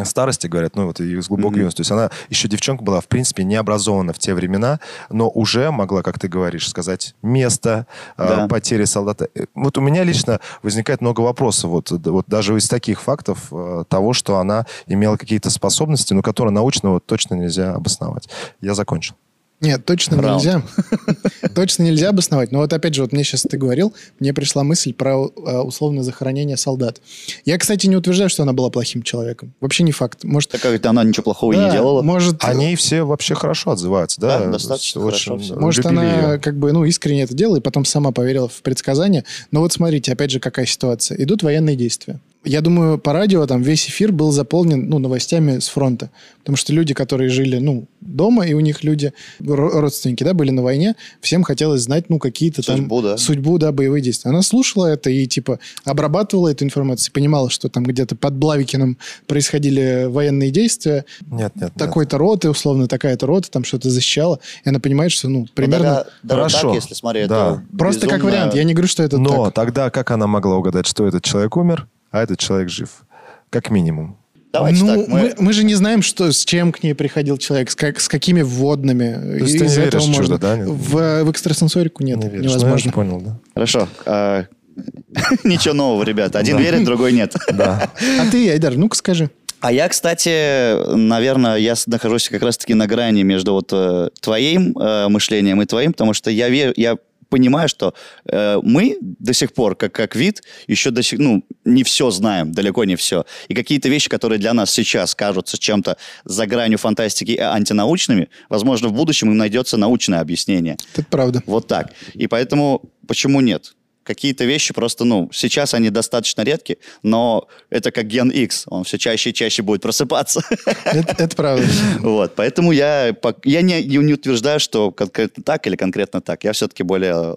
Старости, 0.04 0.46
говорят, 0.46 0.76
ну 0.76 0.86
вот 0.86 1.00
и 1.00 1.20
с 1.20 1.28
глубокой 1.28 1.52
Мгм. 1.52 1.58
юности. 1.60 1.78
То 1.78 1.80
есть 1.80 1.90
она 1.92 2.10
еще 2.28 2.46
девчонка 2.46 2.84
была, 2.84 3.00
в 3.00 3.08
принципе, 3.08 3.42
не 3.44 3.56
образована 3.56 4.12
в 4.12 4.18
те 4.18 4.34
времена, 4.34 4.80
но 5.08 5.30
уже 5.30 5.70
могла, 5.70 6.02
как 6.02 6.18
ты 6.18 6.28
говоришь, 6.28 6.68
сказать 6.68 7.14
место 7.22 7.86
э, 8.18 8.28
Да. 8.28 8.48
потери 8.48 8.84
солдата. 8.84 9.28
Э, 9.34 9.46
Вот 9.54 9.78
у 9.78 9.80
меня 9.80 10.04
лично 10.04 10.40
возникает 10.62 11.00
много 11.00 11.22
вопросов, 11.22 11.70
вот, 11.70 11.90
вот 11.90 12.26
даже 12.28 12.56
из 12.56 12.68
таких 12.68 13.00
фактов 13.00 13.48
э, 13.50 13.84
того, 13.88 14.12
что 14.12 14.36
она 14.38 14.66
имела 14.86 15.16
какие-то 15.16 15.48
способности, 15.50 16.12
но 16.12 16.20
которые 16.22 16.52
научно 16.52 16.90
вот 16.90 17.06
точно 17.06 17.34
нельзя 17.34 17.72
обосновать. 17.74 18.28
Я 18.60 18.74
закончил. 18.74 19.14
Нет, 19.60 19.84
точно 19.84 20.22
Раунд. 20.22 20.44
нельзя. 20.44 20.62
Точно 21.54 21.82
нельзя 21.82 22.10
обосновать. 22.10 22.52
Но 22.52 22.58
вот 22.60 22.72
опять 22.72 22.94
же, 22.94 23.02
вот 23.02 23.12
мне 23.12 23.24
сейчас 23.24 23.42
ты 23.42 23.56
говорил, 23.56 23.92
мне 24.20 24.32
пришла 24.32 24.62
мысль 24.62 24.92
про 24.94 25.26
э, 25.26 25.58
условное 25.58 26.04
захоронение 26.04 26.56
солдат. 26.56 27.00
Я, 27.44 27.58
кстати, 27.58 27.88
не 27.88 27.96
утверждаю, 27.96 28.30
что 28.30 28.44
она 28.44 28.52
была 28.52 28.70
плохим 28.70 29.02
человеком. 29.02 29.52
Вообще 29.60 29.82
не 29.82 29.90
факт. 29.90 30.22
Может, 30.22 30.50
Так 30.50 30.60
как 30.60 30.86
она 30.86 31.02
ничего 31.02 31.24
плохого 31.24 31.54
да, 31.54 31.66
не 31.66 31.72
делала. 31.72 32.02
Может, 32.02 32.44
Они 32.44 32.76
все 32.76 33.02
вообще 33.02 33.34
хорошо 33.34 33.72
отзываются, 33.72 34.20
да? 34.20 34.38
Да, 34.38 34.46
достаточно 34.52 35.00
Очень 35.00 35.08
хорошо 35.08 35.38
всё. 35.38 35.56
Может, 35.58 35.84
любили 35.84 35.98
она 35.98 36.28
её. 36.30 36.40
как 36.40 36.56
бы, 36.56 36.70
ну, 36.70 36.84
искренне 36.84 37.22
это 37.22 37.34
делала 37.34 37.56
и 37.56 37.60
потом 37.60 37.84
сама 37.84 38.12
поверила 38.12 38.48
в 38.48 38.62
предсказания. 38.62 39.24
Но 39.50 39.60
вот 39.60 39.72
смотрите, 39.72 40.12
опять 40.12 40.30
же, 40.30 40.38
какая 40.38 40.66
ситуация. 40.66 41.20
Идут 41.20 41.42
военные 41.42 41.74
действия. 41.74 42.20
Я 42.44 42.60
думаю, 42.60 42.98
по 42.98 43.12
радио 43.12 43.44
там 43.46 43.62
весь 43.62 43.88
эфир 43.88 44.12
был 44.12 44.30
заполнен, 44.30 44.88
ну, 44.88 44.98
новостями 45.00 45.58
с 45.58 45.68
фронта. 45.68 46.10
Потому 46.38 46.56
что 46.56 46.72
люди, 46.72 46.94
которые 46.94 47.28
жили, 47.28 47.58
ну, 47.58 47.86
дома, 48.00 48.46
и 48.46 48.54
у 48.54 48.60
них 48.60 48.84
люди, 48.84 49.12
ро- 49.40 49.80
родственники, 49.80 50.22
да, 50.24 50.32
были 50.34 50.50
на 50.50 50.62
войне, 50.62 50.94
всем 51.20 51.42
хотелось 51.42 51.82
знать, 51.82 52.08
ну, 52.08 52.18
какие-то 52.18 52.62
там... 52.62 52.76
Судьбу, 52.78 53.02
да. 53.02 53.16
Судьбу, 53.18 53.58
да, 53.58 53.72
боевые 53.72 54.00
действия. 54.02 54.30
Она 54.30 54.42
слушала 54.42 54.86
это 54.86 55.10
и, 55.10 55.26
типа, 55.26 55.58
обрабатывала 55.84 56.48
эту 56.48 56.64
информацию, 56.64 57.12
понимала, 57.12 57.50
что 57.50 57.68
там 57.68 57.82
где-то 57.82 58.16
под 58.16 58.34
Блавикиным 58.36 58.98
происходили 59.26 60.06
военные 60.08 60.50
действия, 60.50 61.04
Нет, 61.26 61.52
нет, 61.56 61.56
нет. 61.56 61.74
такой-то 61.74 62.18
роты, 62.18 62.48
условно, 62.48 62.88
такая-то 62.88 63.26
рота, 63.26 63.50
там 63.50 63.64
что-то 63.64 63.90
защищала, 63.90 64.38
и 64.64 64.68
она 64.68 64.80
понимает, 64.80 65.12
что, 65.12 65.28
ну, 65.28 65.40
Ну, 65.40 65.46
примерно... 65.54 66.06
даже 66.22 66.40
Хорошо. 66.40 66.68
так, 66.72 66.74
если 66.82 66.94
смотри, 66.94 67.26
Да. 67.26 67.60
это 67.70 67.76
Просто 67.76 68.06
как 68.06 68.20
безумно- 68.20 68.24
вариант. 68.30 68.54
Я 68.54 68.64
не 68.64 68.72
говорю, 68.74 68.88
что 68.88 69.02
это 69.02 69.18
Но 69.18 69.46
так. 69.46 69.54
тогда 69.54 69.90
как 69.90 70.10
она 70.12 70.26
могла 70.26 70.56
угадать, 70.56 70.86
что 70.86 71.06
этот 71.06 71.24
человек 71.24 71.56
умер, 71.56 71.86
а 72.10 72.22
этот 72.22 72.38
человек 72.38 72.68
жив? 72.68 73.04
Как 73.50 73.70
минимум. 73.70 74.16
Давайте 74.52 74.82
ну, 74.82 74.86
так, 74.86 75.08
мы... 75.08 75.20
мы... 75.20 75.34
Мы, 75.38 75.52
же 75.52 75.64
не 75.64 75.74
знаем, 75.74 76.02
что, 76.02 76.32
с 76.32 76.44
чем 76.44 76.72
к 76.72 76.82
ней 76.82 76.94
приходил 76.94 77.36
человек, 77.36 77.70
с, 77.70 77.74
как, 77.74 78.00
с 78.00 78.08
какими 78.08 78.42
вводными. 78.42 79.40
есть 79.40 79.54
И 79.54 79.58
ты 79.58 79.66
не 79.66 79.74
веришь 79.74 80.02
в 80.02 80.14
чудо, 80.14 80.38
да? 80.38 80.56
В, 80.56 81.24
в 81.24 81.30
экстрасенсорику 81.30 82.02
нет, 82.02 82.18
Не 82.18 82.28
веришь. 82.28 82.44
Ну, 82.44 82.50
я 82.50 82.56
невозможно. 82.56 82.78
же 82.78 82.90
понял, 82.90 83.20
да. 83.20 83.38
Хорошо. 83.54 83.88
а, 84.06 84.46
Ничего 85.44 85.74
нового, 85.74 86.02
ребята. 86.02 86.38
Один 86.38 86.56
Да. 86.56 86.62
верит, 86.62 86.84
другой 86.84 87.12
нет. 87.12 87.34
Да. 87.52 87.90
А 88.20 88.30
ты, 88.30 88.50
Айдар, 88.50 88.76
ну-ка 88.76 88.96
скажи. 88.96 89.30
А 89.60 89.72
я, 89.72 89.88
кстати, 89.88 90.94
наверное, 90.94 91.56
я 91.56 91.74
нахожусь 91.86 92.28
как 92.28 92.42
раз-таки 92.42 92.74
на 92.74 92.86
грани 92.86 93.22
между 93.22 93.54
вот 93.54 93.70
э, 93.72 94.08
твоим 94.20 94.76
э, 94.78 95.08
мышлением 95.08 95.60
и 95.60 95.66
твоим, 95.66 95.92
потому 95.92 96.14
что 96.14 96.30
я, 96.30 96.48
ве- 96.48 96.72
я 96.76 96.96
понимаю, 97.28 97.68
что 97.68 97.94
э, 98.26 98.58
мы 98.62 98.98
до 99.00 99.32
сих 99.32 99.52
пор, 99.52 99.76
как, 99.76 99.92
как 99.92 100.16
вид, 100.16 100.42
еще 100.66 100.90
до 100.90 101.02
сих, 101.02 101.18
ну, 101.18 101.44
не 101.64 101.82
все 101.84 102.10
знаем, 102.10 102.52
далеко 102.52 102.84
не 102.84 102.96
все. 102.96 103.24
И 103.48 103.54
какие-то 103.54 103.88
вещи, 103.88 104.08
которые 104.08 104.38
для 104.38 104.54
нас 104.54 104.70
сейчас 104.70 105.14
кажутся 105.14 105.58
чем-то 105.58 105.96
за 106.24 106.46
гранью 106.46 106.78
фантастики 106.78 107.32
и 107.32 107.38
антинаучными, 107.38 108.28
возможно, 108.48 108.88
в 108.88 108.92
будущем 108.92 109.30
им 109.30 109.36
найдется 109.36 109.76
научное 109.76 110.20
объяснение. 110.20 110.76
Это 110.94 111.04
правда. 111.08 111.42
Вот 111.46 111.66
так. 111.66 111.92
И 112.14 112.26
поэтому 112.26 112.82
почему 113.06 113.40
нет? 113.40 113.74
Какие-то 114.08 114.46
вещи 114.46 114.72
просто, 114.72 115.04
ну, 115.04 115.28
сейчас 115.34 115.74
они 115.74 115.90
достаточно 115.90 116.40
редки, 116.40 116.78
но 117.02 117.46
это 117.68 117.90
как 117.90 118.06
ген 118.06 118.30
X, 118.30 118.64
он 118.68 118.84
все 118.84 118.96
чаще 118.96 119.30
и 119.30 119.34
чаще 119.34 119.62
будет 119.62 119.82
просыпаться. 119.82 120.40
Это, 120.86 121.14
это 121.24 121.36
правда. 121.36 121.66
Вот, 122.00 122.34
поэтому 122.34 122.72
я, 122.72 123.14
я 123.44 123.60
не, 123.60 123.84
не 123.84 124.14
утверждаю, 124.14 124.60
что 124.60 124.90
конкретно 124.92 125.42
так 125.42 125.66
или 125.66 125.76
конкретно 125.76 126.22
так. 126.22 126.44
Я 126.44 126.52
все-таки 126.52 126.82
более 126.84 127.36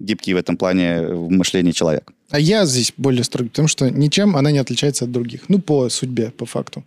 гибкий 0.00 0.34
в 0.34 0.36
этом 0.36 0.56
плане 0.56 1.02
в 1.02 1.30
мышлении 1.30 1.70
человек. 1.70 2.10
А 2.30 2.40
я 2.40 2.66
здесь 2.66 2.92
более 2.96 3.22
строгий, 3.22 3.50
потому 3.50 3.68
что 3.68 3.88
ничем 3.88 4.36
она 4.36 4.50
не 4.50 4.58
отличается 4.58 5.04
от 5.04 5.12
других. 5.12 5.42
Ну, 5.46 5.60
по 5.60 5.88
судьбе, 5.90 6.32
по 6.36 6.44
факту. 6.44 6.82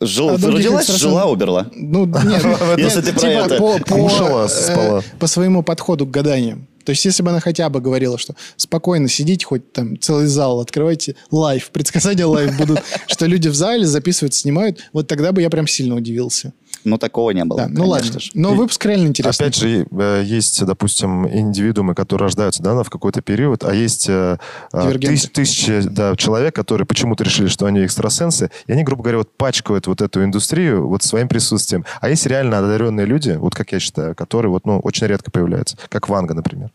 Жил, 0.00 0.28
А 0.28 0.32
родилась, 0.36 0.88
экстрасенс- 0.88 0.98
жила, 0.98 1.26
умерла. 1.26 1.66
Ну, 1.74 2.06
нет, 2.06 2.44
Если 2.78 3.00
ты 3.00 3.12
про 3.12 3.20
типа 3.20 3.30
это. 3.30 3.58
По, 3.58 4.44
э, 4.44 4.48
спала. 4.48 5.02
по 5.18 5.26
своему 5.26 5.64
подходу 5.64 6.06
к 6.06 6.10
гаданию. 6.10 6.64
То 6.88 6.92
есть, 6.92 7.04
если 7.04 7.22
бы 7.22 7.28
она 7.28 7.40
хотя 7.40 7.68
бы 7.68 7.82
говорила, 7.82 8.16
что 8.16 8.34
спокойно 8.56 9.10
сидите, 9.10 9.44
хоть 9.44 9.72
там 9.74 10.00
целый 10.00 10.26
зал, 10.26 10.58
открывайте 10.58 11.16
live, 11.30 11.68
предсказания 11.70 12.24
live 12.24 12.56
будут, 12.56 12.80
что 13.08 13.26
люди 13.26 13.48
в 13.48 13.54
зале 13.54 13.84
записывают, 13.84 14.32
снимают, 14.32 14.88
вот 14.94 15.06
тогда 15.06 15.32
бы 15.32 15.42
я 15.42 15.50
прям 15.50 15.66
сильно 15.66 15.96
удивился. 15.96 16.54
Но 16.84 16.96
такого 16.98 17.30
не 17.30 17.44
было. 17.44 17.60
Да, 17.60 17.68
ну 17.68 17.86
ладно. 17.86 18.20
же. 18.20 18.30
Но 18.34 18.54
выпуск 18.54 18.84
реально 18.86 19.08
интересный. 19.08 19.46
Опять 19.46 19.56
же, 19.56 19.86
э, 19.90 20.22
есть, 20.24 20.64
допустим, 20.64 21.28
индивидуумы, 21.28 21.94
которые 21.94 22.26
рождаются 22.26 22.62
да, 22.62 22.82
в 22.82 22.90
какой-то 22.90 23.20
период, 23.20 23.64
а 23.64 23.74
есть 23.74 24.08
э, 24.08 24.38
э, 24.72 24.98
тысяч- 24.98 25.30
тысячи 25.30 25.80
да, 25.80 26.16
человек, 26.16 26.54
которые 26.54 26.86
почему-то 26.86 27.24
решили, 27.24 27.48
что 27.48 27.66
они 27.66 27.84
экстрасенсы, 27.84 28.50
и 28.66 28.72
они, 28.72 28.84
грубо 28.84 29.02
говоря, 29.02 29.18
вот 29.18 29.36
пачкают 29.36 29.86
вот 29.86 30.00
эту 30.00 30.22
индустрию 30.24 30.88
вот 30.88 31.02
своим 31.02 31.28
присутствием. 31.28 31.84
А 32.00 32.08
есть 32.08 32.26
реально 32.26 32.58
одаренные 32.58 33.06
люди, 33.06 33.30
вот 33.32 33.54
как 33.54 33.72
я 33.72 33.80
считаю, 33.80 34.14
которые 34.14 34.50
вот, 34.50 34.66
ну, 34.66 34.78
очень 34.80 35.06
редко 35.06 35.30
появляются, 35.30 35.76
как 35.88 36.08
Ванга, 36.08 36.34
например. 36.34 36.70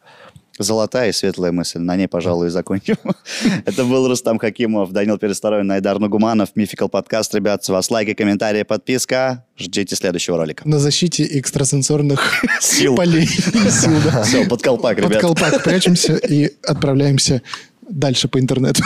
Золотая 0.60 1.10
и 1.10 1.12
светлая 1.12 1.52
мысль. 1.52 1.80
На 1.80 1.96
ней, 1.96 2.08
пожалуй, 2.08 2.48
и 2.48 2.50
закончим. 2.50 2.96
Это 3.66 3.86
был 3.86 4.08
Рустам 4.08 4.38
Хакимов, 4.38 4.92
Данил 4.92 5.18
Пересторовин, 5.18 5.66
Найдар 5.66 6.00
Нагуманов, 6.00 6.50
Мификал 6.56 6.90
подкаст. 6.90 7.34
Ребят, 7.34 7.64
с 7.64 7.70
вас 7.70 7.90
лайки, 7.90 8.14
комментарии, 8.14 8.64
подписка. 8.64 9.46
Ждите 9.58 9.96
следующего 9.96 10.38
ролика. 10.38 10.68
На 10.68 10.78
защите 10.80 11.24
экстрасенсорных 11.40 12.44
Сил. 12.62 12.96
полей. 12.98 13.26
Сил, 13.28 13.94
да. 14.06 14.24
Все, 14.24 14.46
под 14.46 14.62
колпак, 14.62 14.98
Под 14.98 15.06
ребят. 15.06 15.22
колпак 15.22 15.64
прячемся 15.64 16.16
и 16.18 16.52
отправляемся 16.68 17.42
дальше 17.90 18.28
по 18.28 18.40
интернету. 18.40 18.84